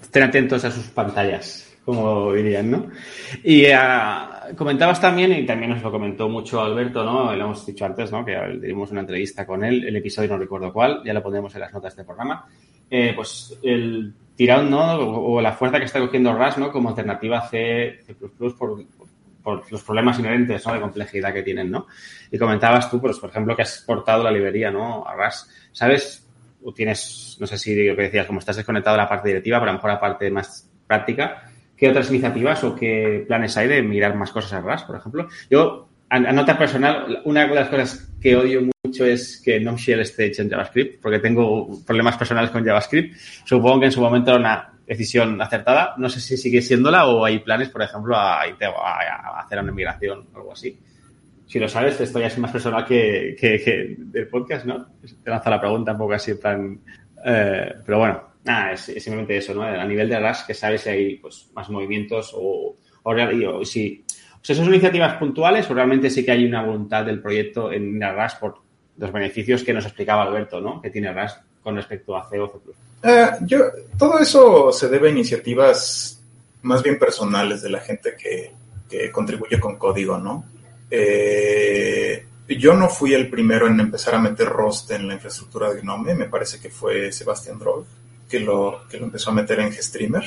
[0.00, 2.86] Estén atentos a sus pantallas, como dirían, ¿no?
[3.42, 7.34] Y uh, comentabas también, y también nos lo comentó mucho Alberto, ¿no?
[7.34, 8.24] Lo hemos dicho antes, ¿no?
[8.24, 11.60] Que tuvimos una entrevista con él, el episodio no recuerdo cuál, ya lo pondremos en
[11.62, 12.46] las notas de este programa.
[12.88, 14.94] Eh, pues el tirón, ¿no?
[14.96, 16.70] O, o, la fuerza que está cogiendo RAS, ¿no?
[16.70, 18.84] Como alternativa a C, C++ por,
[19.42, 20.74] por los problemas inherentes ¿no?
[20.74, 21.86] de complejidad que tienen, ¿no?
[22.30, 25.06] Y comentabas tú, pues, por ejemplo, que has portado la librería, ¿no?
[25.06, 25.48] A RAS.
[25.72, 26.26] ¿Sabes?
[26.62, 29.58] O tienes, no sé si lo que decías, como estás desconectado de la parte directiva,
[29.58, 33.68] pero a lo mejor la parte más práctica, ¿qué otras iniciativas o qué planes hay
[33.68, 35.28] de mirar más cosas a RAS, por ejemplo?
[35.50, 39.76] Yo, a, a nota personal, una de las cosas que odio mucho es que no
[39.76, 43.16] shell esté hecho en JavaScript, porque tengo problemas personales con JavaScript.
[43.44, 45.94] Supongo que en su momento era una decisión acertada.
[45.96, 50.28] No sé si sigue siéndola o hay planes, por ejemplo, a, a, hacer una migración
[50.32, 50.78] o algo así.
[51.46, 54.86] Si lo sabes, esto ya es más personal que, que, del podcast, ¿no?
[55.22, 56.80] Te lanza la pregunta un poco así, plan...
[57.24, 59.62] Eh, pero bueno, nada, es, es, simplemente eso, ¿no?
[59.62, 64.04] A nivel de RAS, que sabes si hay pues, más movimientos o, o, o si...
[64.08, 68.00] O sea, ¿son iniciativas puntuales o realmente sí que hay una voluntad del proyecto en
[68.00, 68.62] RAS por
[68.96, 70.80] los beneficios que nos explicaba Alberto, ¿no?
[70.80, 72.58] Que tiene RAS con respecto a C o C++.
[73.04, 73.58] Uh, yo,
[73.98, 76.20] todo eso se debe a iniciativas
[76.62, 78.52] más bien personales de la gente que,
[78.88, 80.44] que contribuye con código, ¿no?
[80.90, 85.80] Eh, yo no fui el primero en empezar a meter Rust en la infraestructura de
[85.80, 87.84] Gnome, me parece que fue Sebastián Droll
[88.28, 90.24] que lo, que lo empezó a meter en GStreamer.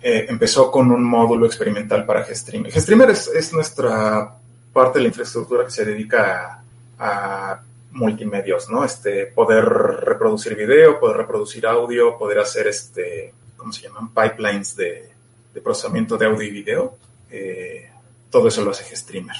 [0.00, 2.72] Eh, empezó con un módulo experimental para GStreamer.
[2.72, 4.32] GStreamer es, es nuestra
[4.72, 6.62] parte de la infraestructura que se dedica
[6.98, 7.62] a, a
[7.92, 8.84] multimedios, ¿no?
[8.84, 14.12] Este, poder reproducir video, poder reproducir audio, poder hacer este, ¿cómo se llaman?
[14.12, 15.08] Pipelines de,
[15.62, 16.96] procesamiento de audio y video.
[17.30, 17.90] Eh,
[18.30, 19.36] todo eso lo hace GStreamer.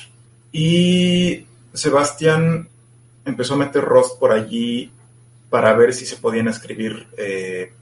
[0.50, 2.68] Y Sebastián
[3.24, 4.90] empezó a meter Rust por allí
[5.48, 7.72] para ver si se podían escribir eh,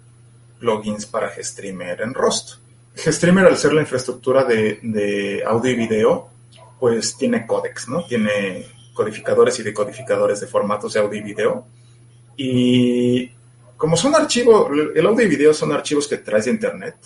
[0.60, 2.58] plugins para GStreamer en Rust.
[2.94, 6.28] GStreamer, al ser la infraestructura de, de audio y video,
[6.78, 8.04] pues tiene códex, ¿no?
[8.04, 8.66] Tiene
[8.97, 11.66] codificadores y decodificadores de formatos de audio y video.
[12.36, 13.30] Y
[13.76, 16.97] como son archivos, el audio y video son archivos que traes de internet,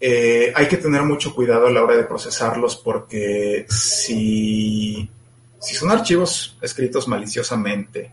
[0.00, 5.10] eh, hay que tener mucho cuidado a la hora de procesarlos porque si,
[5.58, 8.10] si son archivos escritos maliciosamente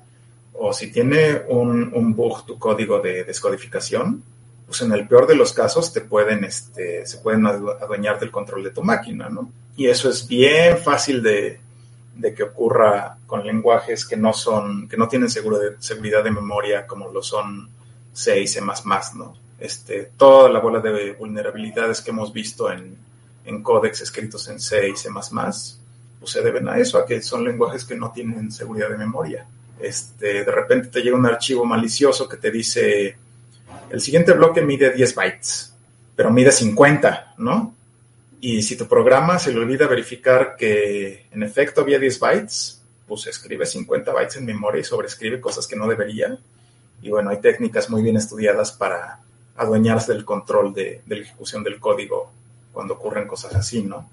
[0.53, 4.21] o si tiene un, un, bug tu código de descodificación,
[4.65, 8.63] pues en el peor de los casos te pueden, este, se pueden adueñar del control
[8.65, 9.49] de tu máquina, ¿no?
[9.77, 11.59] Y eso es bien fácil de,
[12.17, 16.31] de que ocurra con lenguajes que no son, que no tienen seguro de, seguridad de
[16.31, 17.69] memoria como lo son
[18.13, 18.61] C y C++,
[19.15, 19.35] ¿no?
[19.59, 22.97] Este, toda la bola de vulnerabilidades que hemos visto en,
[23.45, 27.43] en códex escritos en C y C++, pues se deben a eso, a que son
[27.43, 29.45] lenguajes que no tienen seguridad de memoria.
[29.79, 33.15] Este, de repente te llega un archivo malicioso que te dice,
[33.89, 35.73] el siguiente bloque mide 10 bytes,
[36.15, 37.76] pero mide 50, ¿no?
[38.39, 43.25] Y si tu programa se le olvida verificar que en efecto había 10 bytes, pues
[43.27, 46.37] escribe 50 bytes en memoria y sobrescribe cosas que no debería.
[47.01, 49.19] Y bueno, hay técnicas muy bien estudiadas para
[49.55, 52.31] adueñarse del control de, de la ejecución del código
[52.71, 54.07] cuando ocurren cosas así, ¿no?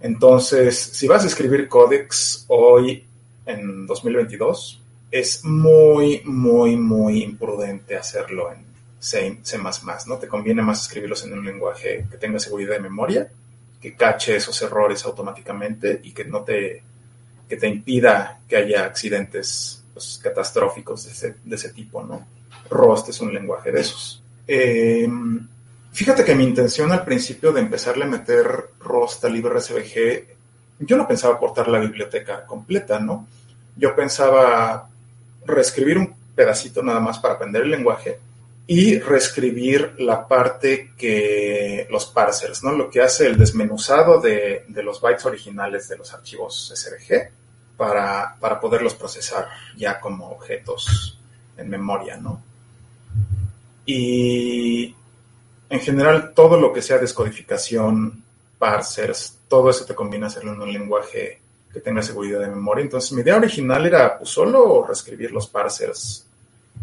[0.00, 3.04] Entonces, si vas a escribir códex hoy
[3.44, 8.64] en 2022, es muy, muy, muy imprudente hacerlo en
[8.98, 9.58] C, C++,
[10.06, 10.16] ¿no?
[10.16, 13.28] Te conviene más escribirlos en un lenguaje que tenga seguridad de memoria
[13.80, 16.82] que cache esos errores automáticamente y que no te,
[17.48, 22.26] que te impida que haya accidentes pues, catastróficos de ese, de ese, tipo, ¿no?
[22.70, 24.22] Rust es un lenguaje de esos.
[24.46, 25.08] Eh,
[25.92, 30.36] fíjate que mi intención al principio de empezarle a meter Rust al LibreSVG,
[30.80, 33.26] yo no pensaba portar la biblioteca completa, ¿no?
[33.76, 34.88] Yo pensaba
[35.44, 38.18] reescribir un pedacito nada más para aprender el lenguaje
[38.70, 42.72] y reescribir la parte que los parsers, ¿no?
[42.72, 47.30] Lo que hace el desmenuzado de, de los bytes originales de los archivos SVG
[47.78, 51.18] para, para, poderlos procesar ya como objetos
[51.56, 52.42] en memoria, ¿no?
[53.86, 54.94] Y
[55.70, 58.22] en general todo lo que sea descodificación,
[58.58, 61.40] parsers, todo eso te conviene hacerlo en un lenguaje
[61.72, 62.82] que tenga seguridad de memoria.
[62.82, 66.27] Entonces mi idea original era pues, solo reescribir los parsers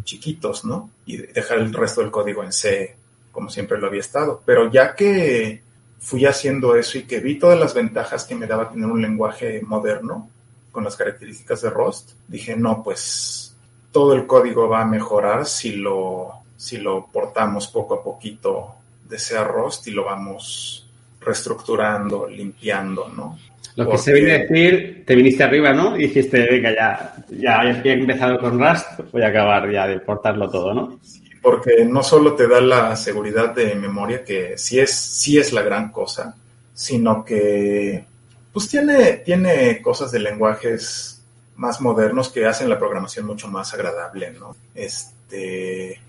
[0.06, 0.90] chiquitos, ¿no?
[1.06, 2.96] Y dejar el resto del código en C,
[3.32, 4.42] como siempre lo había estado.
[4.46, 5.62] Pero ya que
[6.00, 9.62] fui haciendo eso y que vi todas las ventajas que me daba tener un lenguaje
[9.62, 10.30] moderno
[10.72, 13.56] con las características de Rust, dije, no, pues
[13.92, 18.76] todo el código va a mejorar si lo, si lo portamos poco a poquito
[19.08, 20.88] de C a Rust y lo vamos
[21.22, 23.38] reestructurando, limpiando, ¿no?
[23.76, 25.98] Lo que se viene a decir, te viniste arriba, ¿no?
[25.98, 30.50] Y dijiste, venga, ya, ya, he empezado con Rust, voy a acabar ya de portarlo
[30.50, 31.00] todo, ¿no?
[31.46, 35.62] porque no solo te da la seguridad de memoria, que sí es, sí es la
[35.62, 36.36] gran cosa,
[36.74, 38.04] sino que
[38.52, 41.24] pues tiene, tiene cosas de lenguajes
[41.58, 44.56] más modernos que hacen la programación mucho más agradable, ¿no?
[44.74, 46.02] Este,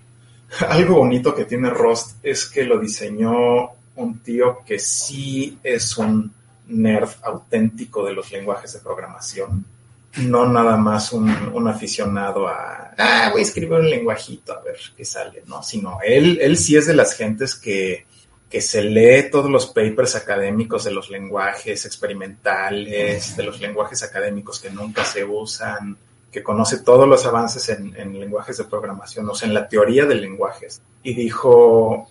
[0.69, 6.33] algo bonito que tiene Rust es que lo diseñó un tío que sí es un
[6.67, 9.65] nerd auténtico de los lenguajes de programación.
[10.17, 14.77] No nada más un, un aficionado a, ah, voy a escribir un lenguajito a ver
[14.95, 15.61] qué sale, ¿no?
[15.61, 18.05] Sino él, él sí es de las gentes que,
[18.49, 24.59] que se lee todos los papers académicos de los lenguajes experimentales, de los lenguajes académicos
[24.59, 25.97] que nunca se usan,
[26.31, 30.05] que conoce todos los avances en, en lenguajes de programación, o sea, en la teoría
[30.05, 30.81] de lenguajes.
[31.03, 32.07] Y dijo,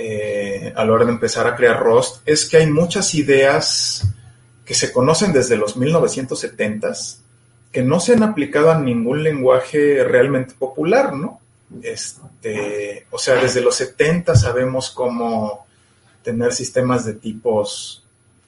[0.00, 4.04] eh, a la hora de empezar a crear Rust es que hay muchas ideas
[4.64, 7.18] que se conocen desde los 1970s
[7.72, 11.40] que no se han aplicado a ningún lenguaje realmente popular, ¿no?
[11.82, 15.66] Este, o sea, desde los 70 sabemos cómo
[16.22, 18.04] tener sistemas de tipos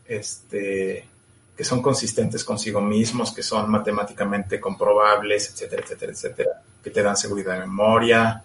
[0.07, 1.09] este,
[1.57, 7.17] que son consistentes consigo mismos, que son matemáticamente comprobables, etcétera, etcétera, etcétera, que te dan
[7.17, 8.45] seguridad de memoria,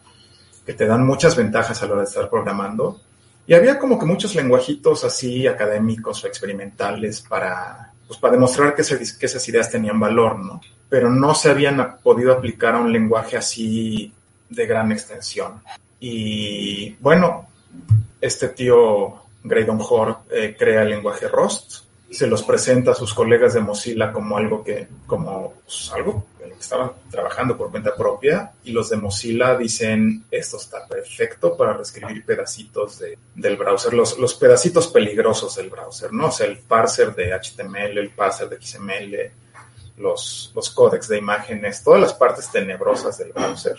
[0.65, 2.99] que te dan muchas ventajas a la hora de estar programando.
[3.47, 8.81] Y había como que muchos lenguajitos así académicos o experimentales para, pues, para demostrar que,
[8.81, 10.61] esas ideas tenían valor, ¿no?
[10.89, 14.11] Pero no se habían podido aplicar a un lenguaje así
[14.49, 15.61] de gran extensión.
[15.99, 17.47] Y bueno,
[18.19, 23.53] este tío Graydon Hoare eh, crea el lenguaje Rust se los presenta a sus colegas
[23.53, 28.71] de Mozilla como algo que, como pues, algo que estaban trabajando por cuenta propia, y
[28.71, 34.35] los de Mozilla dicen, esto está perfecto para reescribir pedacitos de, del browser, los, los
[34.35, 36.27] pedacitos peligrosos del browser, ¿no?
[36.27, 39.31] O sea, el parser de HTML, el parser de XML,
[39.97, 43.77] los, los códecs de imágenes, todas las partes tenebrosas del browser.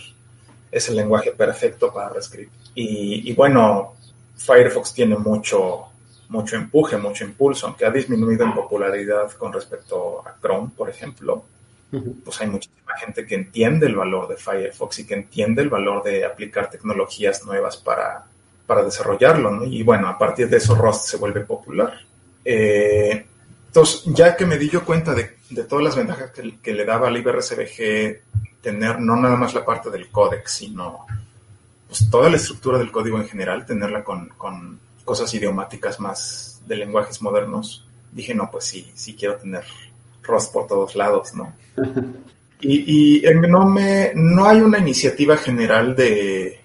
[0.70, 2.50] Es el lenguaje perfecto para reescribir.
[2.74, 3.94] Y, y bueno,
[4.36, 5.86] Firefox tiene mucho,
[6.28, 11.44] mucho empuje, mucho impulso, aunque ha disminuido en popularidad con respecto a Chrome, por ejemplo,
[12.24, 16.02] pues hay muchísima gente que entiende el valor de Firefox y que entiende el valor
[16.02, 18.24] de aplicar tecnologías nuevas para,
[18.66, 19.64] para desarrollarlo, ¿no?
[19.64, 21.94] Y bueno, a partir de eso Rust se vuelve popular.
[22.44, 23.24] Eh,
[23.68, 26.84] entonces, ya que me di yo cuenta de, de todas las ventajas que, que, le
[26.84, 31.06] daba al IBRCBG tener no nada más la parte del códex, sino
[31.86, 36.76] pues, toda la estructura del código en general, tenerla con, con cosas idiomáticas más de
[36.76, 39.64] lenguajes modernos, dije, no, pues sí, sí quiero tener
[40.22, 41.54] Rust por todos lados, ¿no?
[42.60, 46.60] y, y no, me, no hay una iniciativa general de,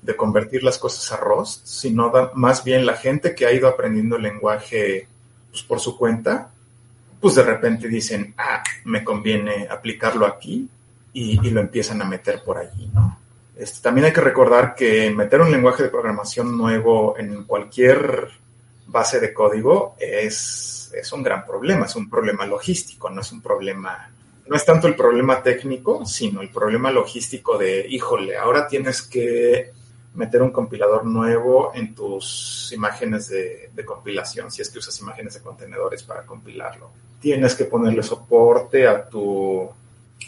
[0.00, 4.16] de convertir las cosas a Rust, sino más bien la gente que ha ido aprendiendo
[4.16, 5.08] el lenguaje
[5.50, 6.52] pues, por su cuenta,
[7.20, 10.68] pues de repente dicen, ah, me conviene aplicarlo aquí
[11.12, 13.19] y, y lo empiezan a meter por allí, ¿no?
[13.60, 18.30] Este, también hay que recordar que meter un lenguaje de programación nuevo en cualquier
[18.86, 23.42] base de código es, es un gran problema, es un problema logístico, no es un
[23.42, 24.10] problema,
[24.46, 29.72] no es tanto el problema técnico, sino el problema logístico de, híjole, ahora tienes que
[30.14, 35.34] meter un compilador nuevo en tus imágenes de, de, compilación, si es que usas imágenes
[35.34, 36.90] de contenedores para compilarlo.
[37.20, 39.70] Tienes que ponerle soporte a tu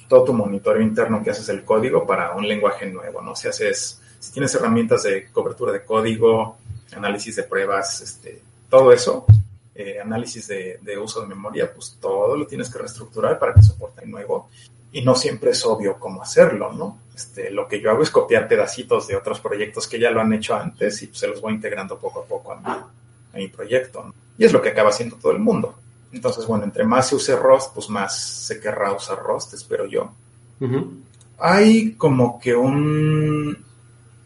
[0.09, 3.35] todo tu monitoreo interno que haces el código para un lenguaje nuevo, ¿no?
[3.35, 6.59] Si haces, si tienes herramientas de cobertura de código,
[6.97, 9.27] análisis de pruebas, este, todo eso,
[9.75, 13.63] eh, análisis de, de, uso de memoria, pues todo lo tienes que reestructurar para que
[13.63, 14.49] soporte el nuevo.
[14.93, 16.99] Y no siempre es obvio cómo hacerlo, ¿no?
[17.15, 20.33] Este, lo que yo hago es copiar pedacitos de otros proyectos que ya lo han
[20.33, 23.49] hecho antes y pues, se los voy integrando poco a poco a mi, a mi
[23.49, 24.05] proyecto.
[24.05, 24.15] ¿no?
[24.37, 25.75] Y es lo que acaba haciendo todo el mundo.
[26.13, 30.13] Entonces, bueno, entre más se use Rust, pues más se querrá usar Rust, espero yo.
[30.61, 30.91] Uh -huh.
[31.39, 33.57] Hay como que un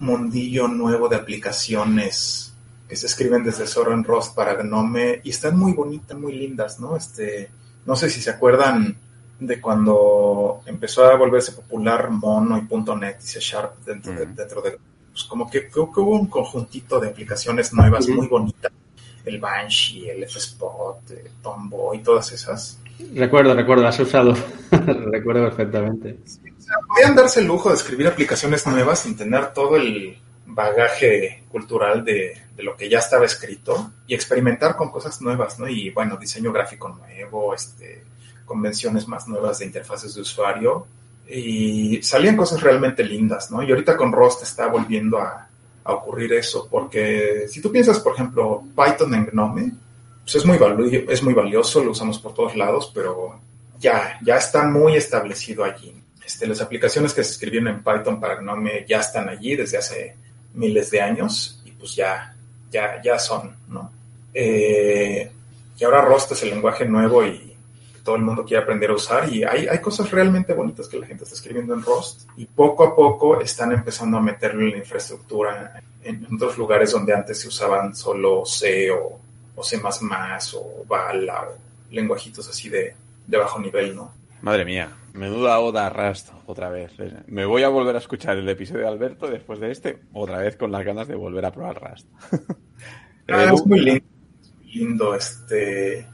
[0.01, 2.53] mundillo nuevo de aplicaciones
[2.89, 6.79] que se escriben desde cero en Rust para Gnome y están muy bonitas, muy lindas,
[6.79, 6.97] ¿no?
[6.97, 7.51] Este,
[7.85, 8.97] no sé si se acuerdan
[9.39, 14.19] de cuando empezó a volverse popular Mono y .NET y C Sharp dentro, uh -huh.
[14.19, 14.79] de, dentro de,
[15.13, 18.17] pues como que creo que hubo un conjuntito de aplicaciones nuevas uh -huh.
[18.17, 18.73] muy bonitas
[19.27, 22.79] el Banshee, el F-Spot, el Tomboy, todas esas.
[23.15, 24.35] Recuerdo, recuerdo, las he usado.
[24.71, 26.19] recuerdo perfectamente.
[26.25, 30.17] Sí, o sea, podían darse el lujo de escribir aplicaciones nuevas sin tener todo el
[30.47, 35.69] bagaje cultural de, de, lo que ya estaba escrito y experimentar con cosas nuevas, ¿no?
[35.69, 38.05] Y bueno, diseño gráfico nuevo, este,
[38.45, 40.87] convenciones más nuevas de interfaces de usuario
[41.29, 43.63] y salían cosas realmente lindas, ¿no?
[43.63, 45.49] Y ahorita con Rust está volviendo a,
[45.87, 49.73] a ocurrir eso, porque si tú piensas, por ejemplo, Python en Gnome,
[50.23, 50.59] pues es, muy
[51.09, 53.39] es muy valioso, lo usamos por todos lados, pero
[53.79, 55.95] ya, ya está muy establecido allí.
[56.25, 60.17] Este, las aplicaciones que se escribieron en Python para Gnome ya están allí desde hace
[60.55, 62.35] miles de años y pues ya,
[62.71, 63.93] ya, ya son, ¿no?
[64.35, 65.31] Eh,
[65.79, 67.56] y ahora Rust es el lenguaje nuevo y
[68.07, 71.07] todo el mundo quiere aprender a usar y hay, hay cosas realmente bonitas que la
[71.07, 74.77] gente está escribiendo en Rust y poco a poco están empezando a meterlo en la
[74.79, 79.19] infraestructura en otros lugares donde antes se usaban solo C o,
[79.57, 79.81] o C++
[80.55, 81.57] o Bala o
[81.91, 82.95] lenguajitos así de,
[83.27, 84.13] de bajo nivel, ¿no?
[84.41, 86.93] Madre mía, menuda oda Rust otra vez.
[87.27, 90.55] Me voy a volver a escuchar el episodio de Alberto después de este, otra vez
[90.57, 92.07] con las ganas de volver a probar Rust.
[93.29, 94.07] ah, es muy lindo,
[94.65, 96.07] lindo este.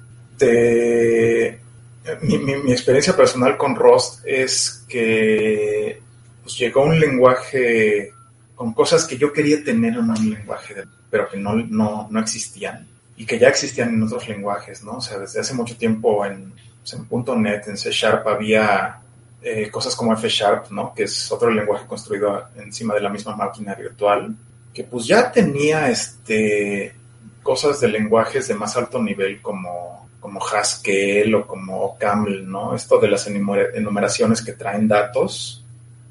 [2.23, 6.01] Mi, mi, experiencia personal con Rust es que
[6.43, 8.13] pues, llegó un lenguaje
[8.55, 12.89] con cosas que yo quería tener en un lenguaje, pero que no, no, no existían
[13.17, 14.97] y que ya existían en otros lenguajes, ¿no?
[14.97, 19.01] O sea, desde hace mucho tiempo en pues, en .NET, en C Sharp había
[19.41, 20.93] eh, cosas como F Sharp, ¿no?
[20.95, 24.35] Que es otro lenguaje construido encima de la misma máquina virtual,
[24.75, 26.95] que pues ya tenía este
[27.43, 32.77] cosas de lenguajes de más alto nivel como, como Haskell o como Caml, ¿no?
[32.77, 35.65] Esto de las enumeraciones que traen datos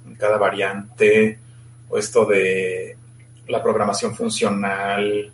[0.06, 1.40] en cada variante,
[1.88, 2.98] o esto de
[3.48, 5.32] la programación funcional,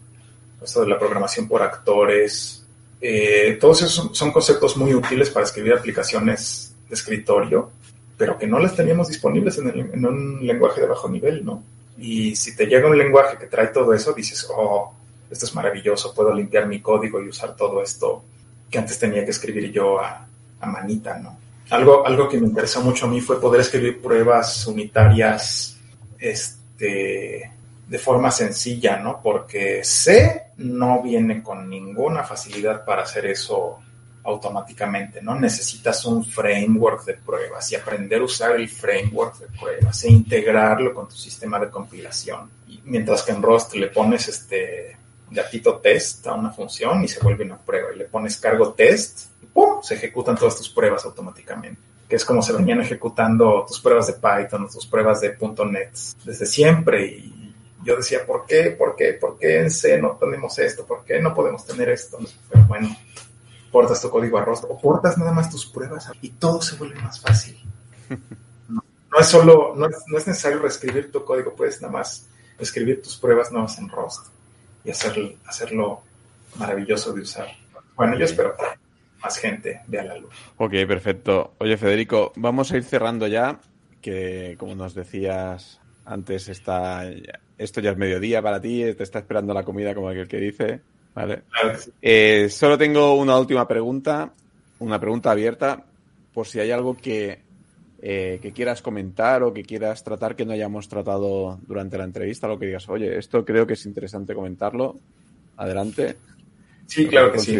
[0.61, 2.63] o esto de la programación por actores,
[3.01, 7.71] eh, todos esos son, conceptos muy útiles para escribir aplicaciones de escritorio,
[8.15, 11.63] pero que no las teníamos disponibles en, un lenguaje de bajo nivel, ¿no?
[11.97, 14.93] Y si te llega un lenguaje que trae todo eso, dices, oh,
[15.31, 18.23] esto es maravilloso, puedo limpiar mi código y usar todo esto
[18.69, 20.23] que antes tenía que escribir yo a,
[20.61, 21.37] manita, ¿no?
[21.69, 25.77] Algo, algo que me interesó mucho a mí fue poder escribir pruebas unitarias,
[26.17, 27.51] este,
[27.87, 29.21] de forma sencilla, ¿no?
[29.21, 33.79] Porque C no viene con ninguna facilidad para hacer eso
[34.27, 35.39] automáticamente, ¿no?
[35.39, 40.93] Necesitas un framework de pruebas y aprender a usar el framework de pruebas e integrarlo
[40.93, 42.49] con tu sistema de compilación.
[42.83, 44.97] Mientras que en Rust le pones este
[45.29, 49.29] gatito test a una función y se vuelve una prueba y le pones cargo test
[49.41, 49.81] y ¡pum!
[49.81, 54.13] se ejecutan todas tus pruebas automáticamente que es como se venían ejecutando tus pruebas de
[54.13, 55.91] Python o tus pruebas de .NET
[56.23, 57.53] desde siempre y
[57.83, 58.75] yo decía, ¿por qué?
[58.77, 59.13] ¿Por qué?
[59.13, 60.85] ¿Por qué en C no tenemos esto?
[60.85, 62.19] ¿Por qué no podemos tener esto?
[62.49, 62.95] Pero bueno,
[63.71, 66.99] portas tu código a rostro o portas nada más tus pruebas y todo se vuelve
[67.01, 67.57] más fácil.
[69.09, 72.27] No, es solo, no es, necesario reescribir tu código, puedes nada más
[72.59, 74.31] escribir tus pruebas nuevas en rostro
[74.87, 76.01] y hacerlo, hacerlo
[76.55, 77.47] maravilloso de usar.
[77.93, 78.63] Bueno, yo espero que
[79.21, 80.33] más gente vea la luz.
[80.55, 81.55] Ok, perfecto.
[81.57, 83.59] Oye, Federico, vamos a ir cerrando ya,
[84.01, 87.03] que como nos decías antes, está
[87.57, 90.79] esto ya es mediodía para ti, te está esperando la comida como aquel que dice.
[91.13, 91.41] ¿vale?
[92.01, 94.31] Eh, solo tengo una última pregunta,
[94.79, 95.83] una pregunta abierta,
[96.33, 97.41] por si hay algo que,
[98.01, 102.47] eh, que quieras comentar o que quieras tratar que no hayamos tratado durante la entrevista,
[102.47, 104.97] lo que digas, oye, esto creo que es interesante comentarlo.
[105.57, 106.15] Adelante.
[106.85, 107.59] Sí, claro que sí.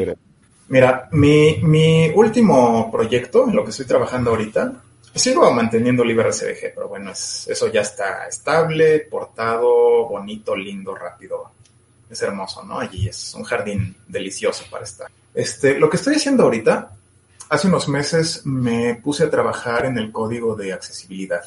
[0.69, 4.83] Mira, mi, mi último proyecto, en lo que estoy trabajando ahorita,
[5.17, 11.51] Sigo manteniendo LibreCDG, pero bueno, eso ya está estable, portado, bonito, lindo, rápido.
[12.09, 12.79] Es hermoso, ¿no?
[12.79, 15.09] Allí es un jardín delicioso para estar.
[15.33, 16.96] Este, lo que estoy haciendo ahorita,
[17.49, 21.43] hace unos meses me puse a trabajar en el código de accesibilidad.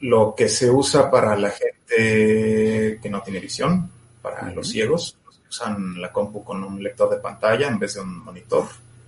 [0.00, 3.90] Lo que se usa para la gente que no tiene visión,
[4.20, 5.16] para los ciegos,
[5.48, 8.64] usan la compu con un lector de pantalla en vez de un monitor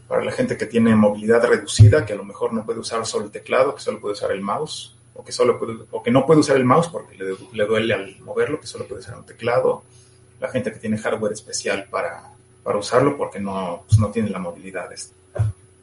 [0.07, 3.25] para la gente que tiene movilidad reducida, que a lo mejor no puede usar solo
[3.25, 5.59] el teclado, que solo puede usar el mouse, o que, solo
[5.91, 9.01] o que no puede usar el mouse porque le, duele al moverlo, que solo puede
[9.01, 9.83] usar un teclado.
[10.39, 12.31] La gente que tiene hardware especial para,
[12.63, 14.93] para usarlo porque no, pues no tiene la movilidad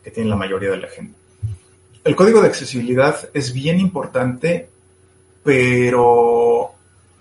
[0.03, 1.17] que tiene la mayoría de la gente.
[2.03, 4.69] El código de accesibilidad es bien importante,
[5.43, 6.71] pero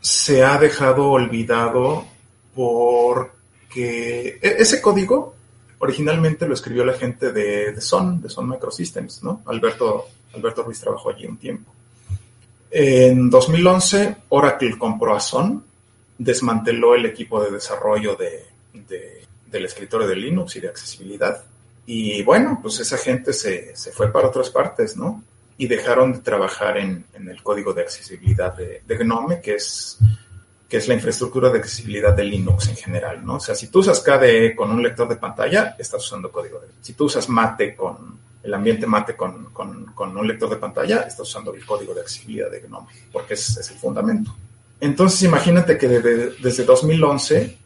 [0.01, 2.05] se ha dejado olvidado
[2.55, 5.35] porque e-, ese código
[5.83, 9.43] Originalmente lo escribió la gente de, de Sun, de Sun Microsystems, ¿no?
[9.47, 11.73] Alberto, Alberto Ruiz trabajó allí un tiempo.
[12.71, 15.65] En 2011, Oracle compró a Sun,
[16.17, 18.45] desmanteló el equipo de desarrollo de,
[19.51, 21.45] del escritorio de Linux y de accesibilidad.
[21.87, 25.23] Y bueno, pues esa gente se, se fue para otras partes, ¿no?
[25.59, 29.99] Y dejaron de trabajar en, en el código de accesibilidad de, Gnome, que es
[30.69, 33.35] que es la infraestructura de accesibilidad de Linux en general, ¿no?
[33.35, 36.69] O sea, si tú usas KDE con un lector de pantalla, estás usando código de...
[36.81, 41.29] Si tú usas Mate con el ambiente Mate con, con, un lector de pantalla, estás
[41.29, 44.35] usando el código de accesibilidad de GNOME, porque es, es el fundamento.
[44.81, 47.59] Entonces, imagínate que desde, desde 2011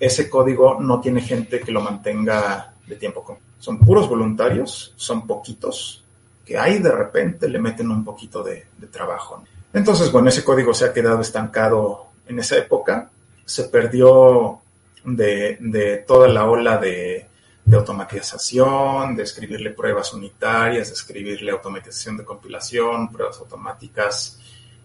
[0.00, 3.38] ese código no tiene gente que lo mantenga de tiempo.
[3.58, 6.04] Son puros voluntarios, son poquitos,
[6.44, 9.42] que ahí de repente le meten un poquito de, trabajo.
[9.72, 13.10] Entonces, bueno, ese código se ha quedado estancado en esa época,
[13.44, 14.60] se perdió
[15.04, 17.26] de, toda la ola de,
[17.72, 24.38] automatización, de escribirle pruebas unitarias, de escribirle automatización de compilación, pruebas automáticas,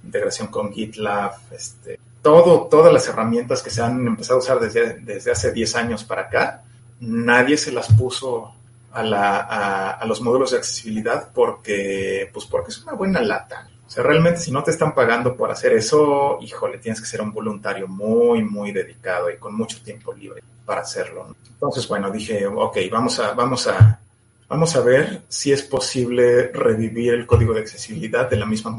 [0.04, 5.00] integración con GitLab, este, todo, todas las herramientas que se han empezado a usar desde,
[5.02, 6.64] desde hace 10 años para acá,
[7.00, 8.54] nadie se las puso
[8.92, 13.70] a, la, a, los módulos de accesibilidad porque, pues porque es una buena lata.
[13.86, 17.22] O sea, realmente si no te están pagando por hacer eso, híjole, tienes que ser
[17.22, 21.36] un voluntario muy, muy dedicado y con mucho tiempo libre para hacerlo.
[21.50, 24.00] Entonces, bueno, dije, ok, vamos a, vamos a,
[24.48, 28.78] vamos a ver si es posible revivir el código de accesibilidad de la misma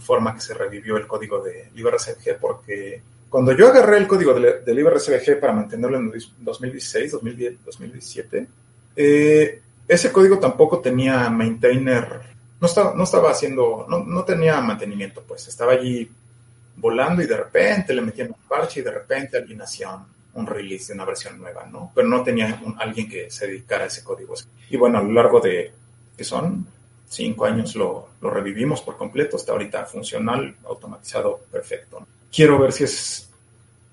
[0.00, 3.02] forma que se revivió el código de LibreCBG, porque
[3.32, 8.46] cuando yo agarré el código de, de LibreCBG para mantenerlo en 2016, 2010, 2017,
[8.94, 15.24] eh, ese código tampoco tenía maintainer no estaba, no estaba haciendo, no, no tenía mantenimiento,
[15.26, 16.08] pues estaba allí
[16.76, 19.98] volando y de repente le metían un parche y de repente alguien hacía
[20.34, 21.90] un, release de una versión nueva, ¿no?
[21.92, 24.34] Pero no tenía alguien que se dedicara a ese código.
[24.70, 25.72] Y bueno, a lo largo de,
[26.16, 26.64] que son
[27.08, 32.06] cinco años, lo, lo revivimos por completo, está ahorita funcional, automatizado, perfecto.
[32.32, 33.28] Quiero ver si es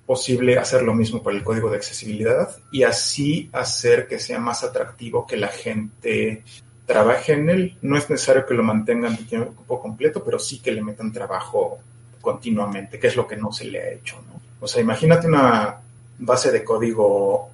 [0.06, 4.64] posible hacer lo mismo para el código de accesibilidad y así hacer que sea más
[4.64, 6.44] atractivo que la gente
[6.88, 7.78] trabaje en él.
[7.84, 11.78] No es necesario que lo mantengan de tiempo completo, pero sí que le metan trabajo
[12.22, 14.16] continuamente, que es lo que no se le ha hecho.
[14.28, 14.42] ¿no?
[14.60, 15.80] O sea, imagínate una
[16.18, 17.50] base de código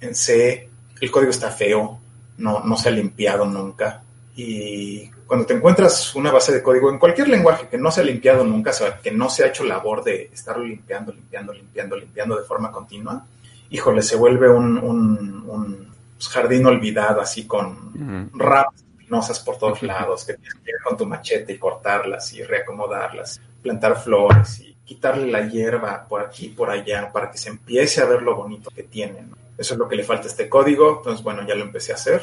[0.00, 0.68] en C,
[1.00, 1.98] el código está feo,
[2.38, 4.02] no, no se ha limpiado nunca.
[4.36, 8.04] Y cuando te encuentras una base de código en cualquier lenguaje que no se ha
[8.04, 11.96] limpiado nunca, o sea, que no se ha hecho labor de estarlo limpiando, limpiando, limpiando,
[11.96, 13.26] limpiando de forma continua,
[13.70, 18.74] híjole, se vuelve un pues, jardín olvidado, así con ramas
[19.06, 23.40] espinosas por todos lados, que tienes que ir con tu machete y cortarlas y reacomodarlas,
[23.62, 28.00] plantar flores y quitarle la hierba por aquí y por allá para que se empiece
[28.00, 29.30] a ver lo bonito que tienen.
[29.58, 31.96] Eso es lo que le falta a este código, entonces bueno, ya lo empecé a
[31.96, 32.22] hacer.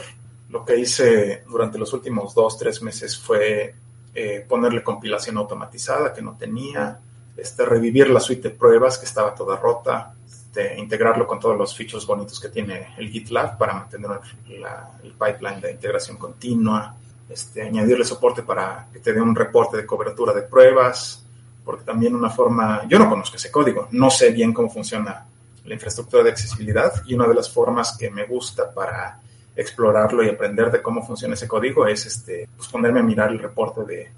[0.54, 3.74] Lo que hice durante los últimos dos, tres meses fue
[4.14, 7.00] eh, ponerle compilación automatizada que no tenía,
[7.36, 11.76] este, revivir la suite de pruebas que estaba toda rota, este, integrarlo con todos los
[11.76, 14.12] features bonitos que tiene el GitLab para mantener
[14.48, 16.96] el pipeline de integración continua,
[17.28, 21.26] este, añadirle soporte para que te dé un reporte de cobertura de pruebas,
[21.66, 25.26] porque también una forma, yo no conozco ese código, no sé bien cómo funciona
[25.66, 29.20] la infraestructura de accesibilidad y una de las formas que me gusta para
[29.56, 33.40] explorarlo y aprender de cómo funciona ese código es este, pues ponerme a mirar el
[33.40, 34.10] reporte de,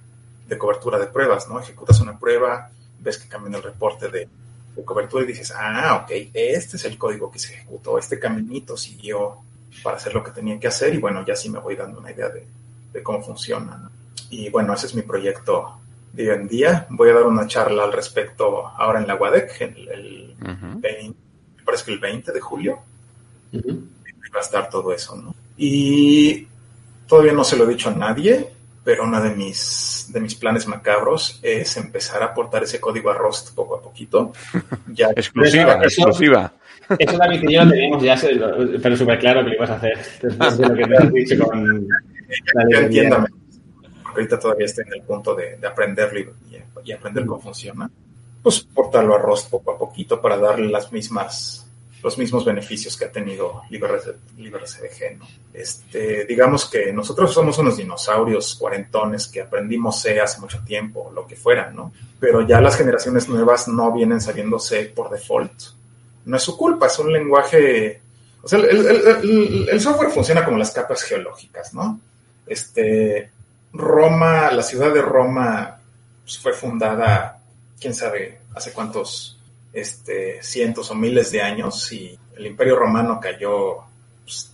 [0.48, 1.60] de cobertura de pruebas, ¿no?
[1.60, 2.70] Ejecutas una prueba,
[3.00, 4.28] ves que cambia el reporte de
[4.76, 8.76] de cobertura y dices, ah, ok, este es el código que se ejecutó, este caminito
[8.76, 9.38] siguió
[9.82, 12.12] para hacer lo que tenía que hacer y bueno, ya sí me voy dando una
[12.12, 13.90] idea de, cómo funciona.
[14.30, 15.78] Y bueno, ese es mi proyecto
[16.14, 16.88] de hoy en día.
[16.90, 21.20] Voy a dar una charla al respecto ahora en la WADEC, en el, 20,
[21.66, 22.80] parece que el 20 de julio.
[24.42, 25.34] Estar todo eso, ¿no?
[25.58, 26.48] Y
[27.08, 28.50] todavía no se lo he dicho a nadie,
[28.84, 33.16] pero uno de mis, de mis planes macabros es empezar a aportar ese código a
[33.16, 34.32] Rust poco a poquito.
[34.94, 36.54] Ya, exclusiva, exclusiva.
[36.98, 38.16] Eso David y yo lo teníamos ya,
[38.82, 41.44] pero súper claro que lo ibas a hacer después de lo que me has dicho
[41.44, 41.88] con
[42.70, 43.26] la entiendo.
[44.06, 46.28] Ahorita todavía estoy en el punto de, de aprenderlo y,
[46.86, 47.90] y, aprender cómo funciona.
[48.42, 51.65] Pues portarlo a Rust poco a poquito para darle las mismas
[52.06, 55.18] los mismos beneficios que ha tenido LibreCDG.
[55.18, 55.28] ¿no?
[55.52, 61.26] Este, digamos que nosotros somos unos dinosaurios cuarentones que aprendimos C hace mucho tiempo, lo
[61.26, 61.92] que fuera, ¿no?
[62.20, 65.52] Pero ya las generaciones nuevas no vienen sabiendo C por default.
[66.26, 68.00] No es su culpa, es un lenguaje...
[68.44, 72.00] O sea, el, software funciona como las capas geológicas, ¿no?
[72.46, 73.32] Este,
[73.74, 75.80] Roma, la ciudad de Roma
[76.24, 77.40] pues, fue fundada,
[77.82, 79.35] quién sabe, hace cuántos
[79.76, 83.84] este, cientos o miles de años y el imperio romano cayó,
[84.24, 84.52] pues,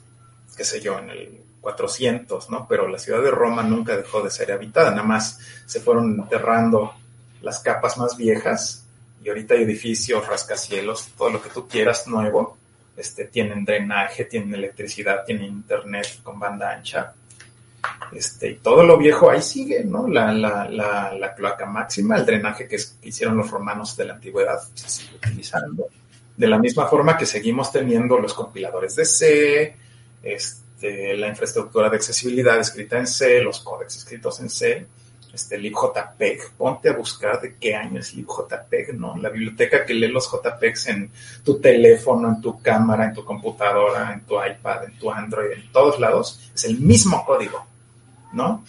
[0.57, 2.67] qué sé yo, en el 400, ¿no?
[2.67, 6.93] Pero la ciudad de Roma nunca dejó de ser habitada, nada más se fueron enterrando
[7.41, 8.85] las capas más viejas
[9.23, 12.57] y ahorita hay edificios, rascacielos, todo lo que tú quieras nuevo,
[12.97, 17.13] este, tienen drenaje, tienen electricidad, tienen internet con banda ancha
[18.13, 20.07] este, y todo lo viejo ahí sigue, ¿no?
[20.07, 25.87] La, cloaca máxima, el drenaje que, hicieron los romanos de la antigüedad, se sigue utilizando.
[26.35, 29.75] De la misma forma que seguimos teniendo los compiladores de C,
[30.23, 34.87] este, la infraestructura de accesibilidad escrita en C, los códex escritos en C,
[35.33, 39.15] este libjpeg, ponte a buscar de qué año es libjpeg, ¿no?
[39.17, 41.11] La biblioteca que lee los JPEGs en
[41.43, 45.71] tu teléfono, en tu cámara, en tu computadora, en tu iPad, en tu Android, en
[45.71, 47.65] todos lados, es el mismo código,
[48.33, 48.63] ¿no?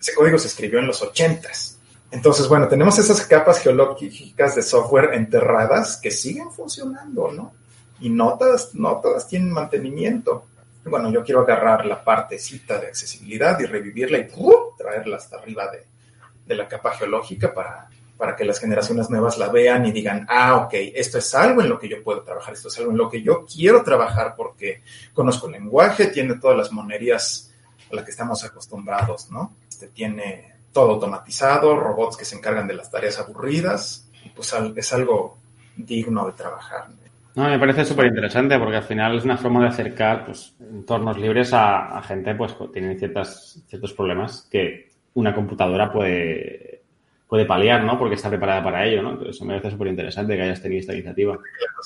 [0.00, 1.78] Ese código se escribió en los ochentas.
[2.10, 7.52] Entonces, bueno, tenemos esas capas geológicas de software enterradas que siguen funcionando, ¿no?
[8.00, 10.44] Y no todas, no todas tienen mantenimiento
[10.84, 14.28] bueno, yo quiero agarrar la partecita de accesibilidad y revivirla y
[14.76, 19.86] traerla hasta arriba de, la capa geológica para, para que las generaciones nuevas la vean
[19.86, 22.78] y digan, ah, ok, esto es algo en lo que yo puedo trabajar, esto es
[22.78, 24.82] algo en lo que yo quiero trabajar porque
[25.14, 27.49] conozco el lenguaje, tiene todas las monerías
[27.90, 29.54] a las que estamos acostumbrados, ¿no?
[29.68, 34.92] Este tiene todo automatizado, robots que se encargan de las tareas aburridas, y pues es
[34.92, 35.38] algo
[35.76, 36.88] digno de trabajar.
[37.34, 41.16] No, me parece súper interesante porque al final es una forma de acercar pues, entornos
[41.16, 46.82] libres a, gente pues, que tiene ciertas, ciertos problemas que una computadora puede,
[47.28, 47.98] puede paliar, ¿no?
[47.98, 49.12] Porque está preparada para ello, ¿no?
[49.12, 51.38] Entonces, me parece súper interesante que hayas tenido esta iniciativa.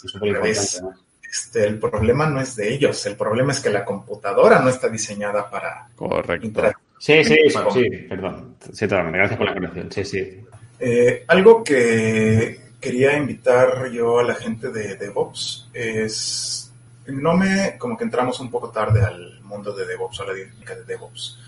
[0.03, 0.99] es súper importante,
[1.35, 4.89] este, el problema no es de ellos, el problema es que la computadora no está
[4.89, 5.89] diseñada para...
[5.97, 6.63] Correcto.
[6.97, 8.55] Sí, sí, sí, perdón.
[8.73, 9.19] Sí, totalmente.
[9.19, 9.91] Gracias por la corrección.
[9.91, 10.45] Sí, sí.
[10.79, 16.73] Eh, algo que quería invitar yo a la gente de DevOps es,
[17.09, 20.77] no me, como que entramos un poco tarde al mundo de DevOps, a la dinámica
[20.77, 21.41] de DevOps.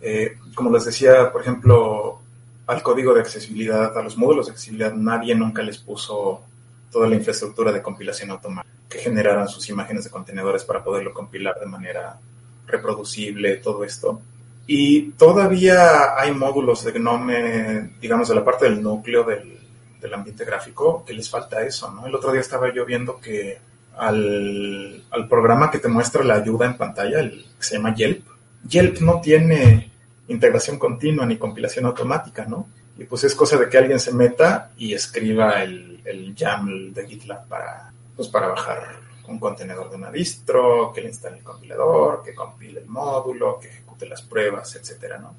[0.00, 2.20] Eh, como les decía, por ejemplo,
[2.68, 6.44] al código de accesibilidad, a los módulos de accesibilidad, nadie nunca les puso
[6.90, 11.58] toda la infraestructura de compilación automática que generaran sus imágenes de contenedores para poderlo compilar
[11.58, 12.18] de manera
[12.66, 14.20] reproducible, todo esto.
[14.66, 19.58] Y todavía hay módulos de GNOME, digamos, de la parte del núcleo del,
[20.00, 22.06] del ambiente gráfico, que les falta eso, ¿no?
[22.06, 23.58] El otro día estaba yo viendo que
[23.96, 28.24] al, programa que te muestra la ayuda en pantalla, el que se llama Yelp,
[28.68, 29.90] Yelp no tiene
[30.28, 32.68] integración continua ni compilación automática, ¿no?
[32.98, 37.06] Y pues es cosa de que alguien se meta y escriba el, el YAML de
[37.06, 42.22] GitLab para, pues para bajar un contenedor de una distro, que le instale el compilador,
[42.22, 45.34] que compile el módulo, que ejecute las pruebas, etcétera, ¿no?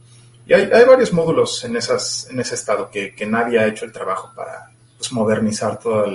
[0.46, 4.32] Y hay, varios módulos en, esas, en ese estado que, nadie ha hecho el trabajo
[4.34, 6.06] para pues, modernizar toda,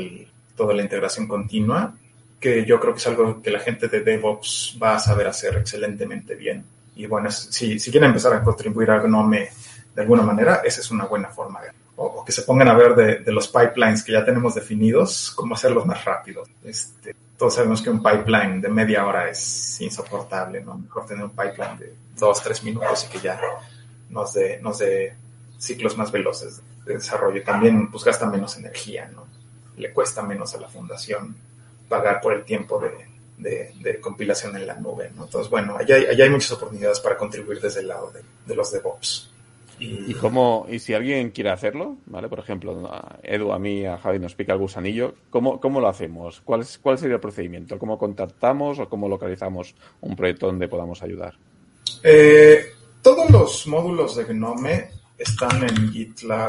[0.57, 1.95] toda la integración continua,
[2.41, 5.57] que yo creo que es algo que la gente de DevOps va a saber hacer
[5.59, 6.65] excelentemente bien.
[6.97, 9.51] Y bueno, si, si quieren empezar a contribuir a Gnome
[9.95, 12.95] de alguna manera, esa es una buena forma de o, que se pongan a ver
[12.95, 16.49] de, de, los pipelines que ya tenemos definidos, cómo hacerlos más rápidos.
[16.65, 20.79] Este, todos sabemos que un pipeline de media hora es insoportable, ¿no?
[20.79, 23.41] Mejor tener un pipeline de dos, tres minutos y que ya
[24.11, 25.15] nos dé, nos de
[25.59, 27.43] ciclos más veloces de desarrollo.
[27.43, 29.27] También pues gasta menos energía, ¿no?
[29.77, 31.35] Le cuesta menos a la fundación
[31.89, 35.25] pagar por el tiempo de, de, compilación en la nube, ¿no?
[35.25, 38.13] Entonces, bueno, allá hay, hay muchas oportunidades para contribuir desde el lado
[38.47, 39.32] de, los DevOps.
[39.85, 42.29] Y, cómo, y si alguien quiere hacerlo, ¿vale?
[42.29, 42.89] Por ejemplo,
[43.23, 46.41] Edu, a mí, a Javi nos pica el gusanillo, ¿cómo, cómo lo hacemos?
[46.45, 47.79] ¿Cuál, es, ¿Cuál sería el procedimiento?
[47.79, 51.35] ¿Cómo contactamos o cómo localizamos un proyecto donde podamos ayudar?
[52.05, 52.65] Eh,
[53.03, 56.49] todos los módulos de Gnome están en GitLab.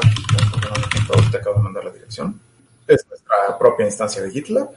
[1.30, 2.40] Te acabo de mandar la dirección.
[2.86, 4.70] Es nuestra propia instancia de GitLab.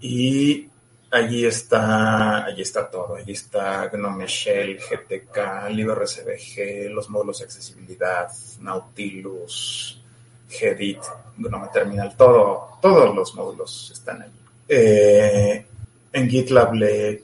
[0.00, 0.68] Y
[1.16, 3.16] allí está, allí está todo.
[3.16, 8.28] Allí está Gnome Shell, GTK, LibreSVG, los módulos de accesibilidad,
[8.60, 10.02] Nautilus,
[10.48, 11.00] Gedit,
[11.36, 14.40] Gnome Terminal, todo, todos los módulos están allí.
[14.68, 15.66] Eh,
[16.12, 17.22] en GitLab le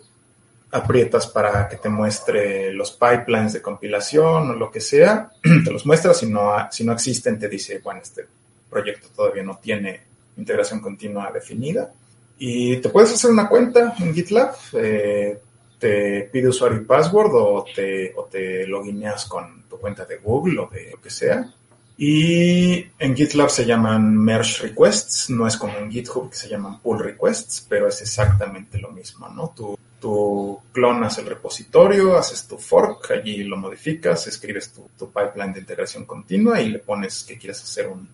[0.72, 5.84] aprietas para que te muestre los pipelines de compilación o lo que sea, te los
[5.84, 8.26] muestra, si no, si no existen te dice, bueno, este
[8.70, 10.00] proyecto todavía no tiene
[10.36, 11.92] integración continua definida.
[12.38, 15.40] Y te puedes hacer una cuenta en GitLab, eh,
[15.78, 20.60] te pide usuario y password o te, o te logineas con tu cuenta de Google
[20.60, 21.52] o de lo que sea.
[21.98, 26.80] Y en GitLab se llaman merge requests, no es como en GitHub que se llaman
[26.80, 29.52] pull requests, pero es exactamente lo mismo, ¿no?
[29.54, 35.60] Tú Tú clonas el repositorio, haces tu fork, allí lo modificas, escribes tu, pipeline de
[35.60, 38.08] integración continua y le pones que quieres hacer un,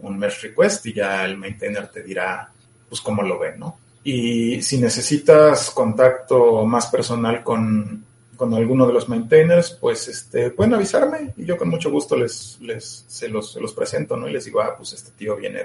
[0.00, 2.52] un merge request y ya el maintainer te dirá
[2.92, 3.78] pues cómo lo ve, ¿no?
[4.04, 8.04] Y si necesitas contacto más personal con,
[8.36, 12.58] con alguno de los maintainers, pues este, pueden avisarme y yo con mucho gusto les,
[12.60, 14.28] les se, los, se los presento, ¿no?
[14.28, 15.60] Y les digo, ah, pues este tío viene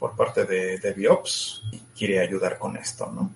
[0.00, 3.30] por parte de, de Biops y quiere ayudar con esto, ¿no?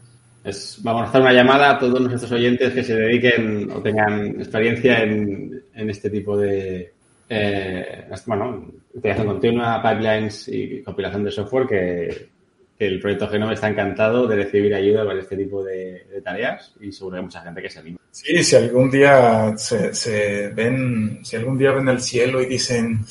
[0.82, 5.02] vamos a hacer una llamada a todos nuestros oyentes que se dediquen o tengan experiencia
[5.05, 6.93] en, este tipo de,
[7.28, 12.38] eh, bueno, utilización continua, pipelines y compilación de software que,
[12.78, 17.14] el proyecto Genome está encantado de recibir ayuda para este tipo de, tareas y seguro
[17.14, 17.98] que hay mucha gente que se anima.
[18.10, 23.05] Sí, si algún día se, ven, si algún día ven el cielo y dicen,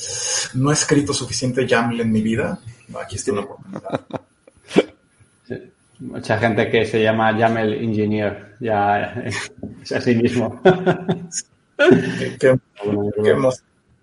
[0.54, 2.60] no he escrito suficiente YAML en mi vida,
[3.02, 4.02] aquí está una oportunidad.
[6.00, 9.24] Mucha gente que se llama YAML Engineer, ya
[9.82, 10.62] es así mismo.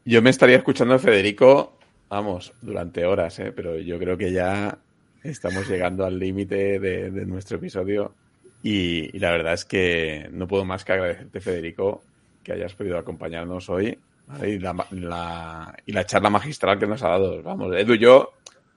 [0.05, 1.79] Yo me estaría escuchando a Federico,
[2.11, 3.53] vamos, durante horas, ¿eh?
[3.55, 4.79] pero yo creo que ya
[5.25, 8.15] estamos llegando al límite de, nuestro episodio
[8.63, 12.03] y, la verdad es que no puedo más que agradecerte, Federico,
[12.43, 13.99] que hayas podido acompañarnos hoy
[14.43, 17.43] y, la, y la charla magistral que nos ha dado.
[17.43, 18.33] Vamos, Edu y yo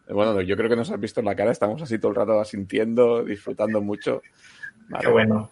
[0.10, 2.40] bueno, yo creo que nos has visto en la cara, estamos así todo el rato
[2.40, 4.22] asintiendo, disfrutando mucho.
[5.02, 5.50] Qué bueno.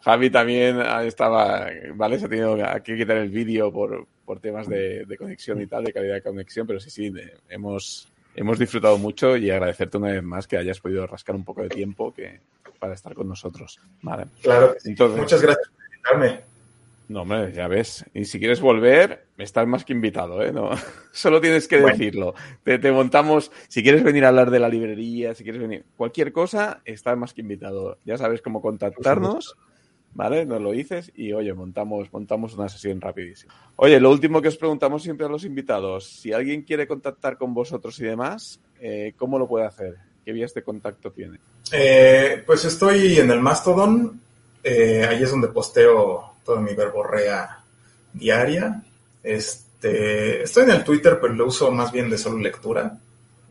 [0.00, 2.18] Javi también estaba, ¿vale?
[2.18, 5.92] Se ha tenido que quitar el vídeo por, por temas de, conexión y tal, de
[5.92, 7.12] calidad de conexión, pero sí, sí,
[7.50, 11.62] hemos, hemos disfrutado mucho y agradecerte una vez más que hayas podido rascar un poco
[11.62, 12.40] de tiempo que,
[12.78, 13.78] para estar con nosotros.
[14.02, 14.26] Vale.
[14.42, 14.74] Claro.
[14.84, 16.50] Entonces, Muchas gracias por invitarme.
[17.10, 18.04] No, hombre, ya ves.
[18.14, 20.52] Y si quieres volver, estás más que invitado, ¿eh?
[20.52, 20.70] No,
[21.12, 22.34] solo tienes que decirlo.
[22.62, 26.82] Te, montamos, si quieres venir a hablar de la librería, si quieres venir, cualquier cosa,
[26.84, 27.98] estás más que invitado.
[28.04, 29.56] Ya sabes cómo contactarnos,
[30.14, 30.44] ¿vale?
[30.46, 33.54] Nos lo dices y, oye, montamos, montamos una sesión rapidísima.
[33.76, 37.54] Oye, lo último que os preguntamos siempre a los invitados, si alguien quiere contactar con
[37.54, 39.96] vosotros y demás, eh, ¿cómo lo puede hacer?
[40.24, 41.38] ¿Qué vías de contacto tiene?
[41.72, 44.20] Eh, pues estoy en el Mastodon,
[44.62, 47.62] eh, ahí es donde posteo toda mi verborrea
[48.12, 48.82] diaria.
[49.22, 52.98] Este, estoy en el Twitter, pero lo uso más bien de solo lectura.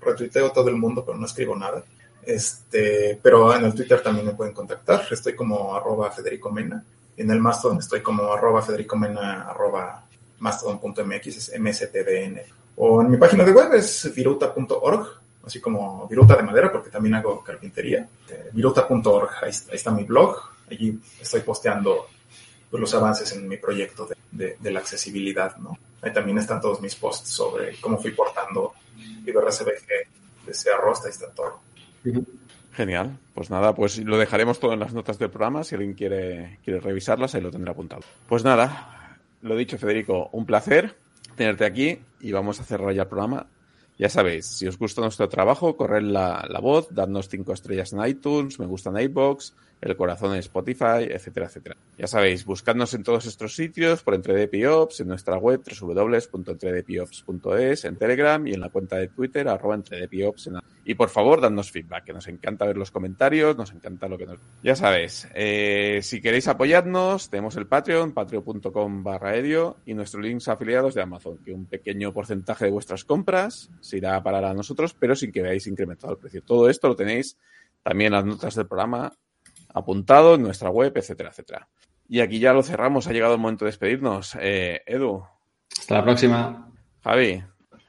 [0.02, 1.84] Retuiteo todo el mundo, pero no escribo nada.
[2.30, 5.02] Este, pero en el Twitter también me pueden contactar.
[5.10, 6.84] Estoy como arroba Federico Mena.
[7.18, 10.06] En el Mastodon estoy como arroba Federico Mena arroba
[10.38, 12.40] mastodon.mx, es mstdn.
[12.76, 15.08] O en mi página de web es viruta.org,
[15.44, 18.08] así como viruta de madera, porque también hago carpintería.
[18.30, 20.38] Eh, viruta.org, ahí, está mi blog.
[20.70, 22.10] Allí estoy posteando
[22.70, 25.80] pues, los avances en mi proyecto de, la accesibilidad, ¿no?
[26.04, 28.74] Ahí también están todos mis posts sobre cómo fui portando
[29.26, 29.88] IBRCBG
[30.46, 31.69] de arroz, ahí está todo.
[32.74, 33.18] Genial.
[33.34, 35.64] Pues nada, pues lo dejaremos todo en las notas del programa.
[35.64, 38.04] Si alguien quiere, quiere revisarlas, ahí lo tendrá apuntado.
[38.28, 40.96] Pues nada, lo dicho, Federico, un placer
[41.36, 43.48] tenerte aquí y vamos a cerrar ya el programa.
[43.98, 48.06] Ya sabéis, si os gusta nuestro trabajo, corred la, la voz, dadnos cinco estrellas en
[48.06, 51.78] iTunes, me gusta en iBox, el corazón en Spotify, etcétera, etcétera.
[51.98, 58.46] Ya sabéis, buscadnos en todos estos sitios por EntredePiops, en nuestra web www.entredepiops.es, en Telegram
[58.46, 60.50] y en la cuenta de Twitter arroba entredepiops.
[60.86, 64.26] Y por favor, dadnos feedback, que nos encanta ver los comentarios, nos encanta lo que
[64.26, 64.40] nos...
[64.64, 70.48] Ya sabéis, eh, si queréis apoyarnos, tenemos el Patreon, patreon.com barra edio y nuestros links
[70.48, 74.54] afiliados de Amazon, que un pequeño porcentaje de vuestras compras se irá a parar a
[74.54, 76.44] nosotros, pero sin que veáis incrementado el precio.
[76.44, 77.38] Todo esto lo tenéis
[77.84, 79.14] también en las notas del programa
[79.74, 81.70] apuntado en nuestra web, etcétera, etcétera.
[82.08, 84.36] Y aquí ya lo cerramos, ha llegado el momento de despedirnos.
[84.42, 85.24] Eh, Edu.
[85.80, 86.72] Hasta la próxima.
[87.04, 87.44] Javi.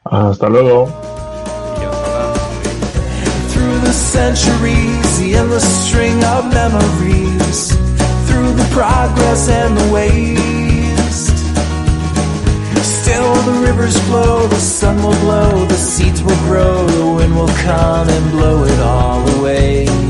[0.05, 0.87] Hasta luego.
[3.53, 7.77] Through the centuries, the endless string of memories,
[8.27, 11.37] through the progress and the waste.
[12.83, 17.55] Still the rivers flow, the sun will blow, the seeds will grow, the wind will
[17.65, 20.10] come and blow it all away.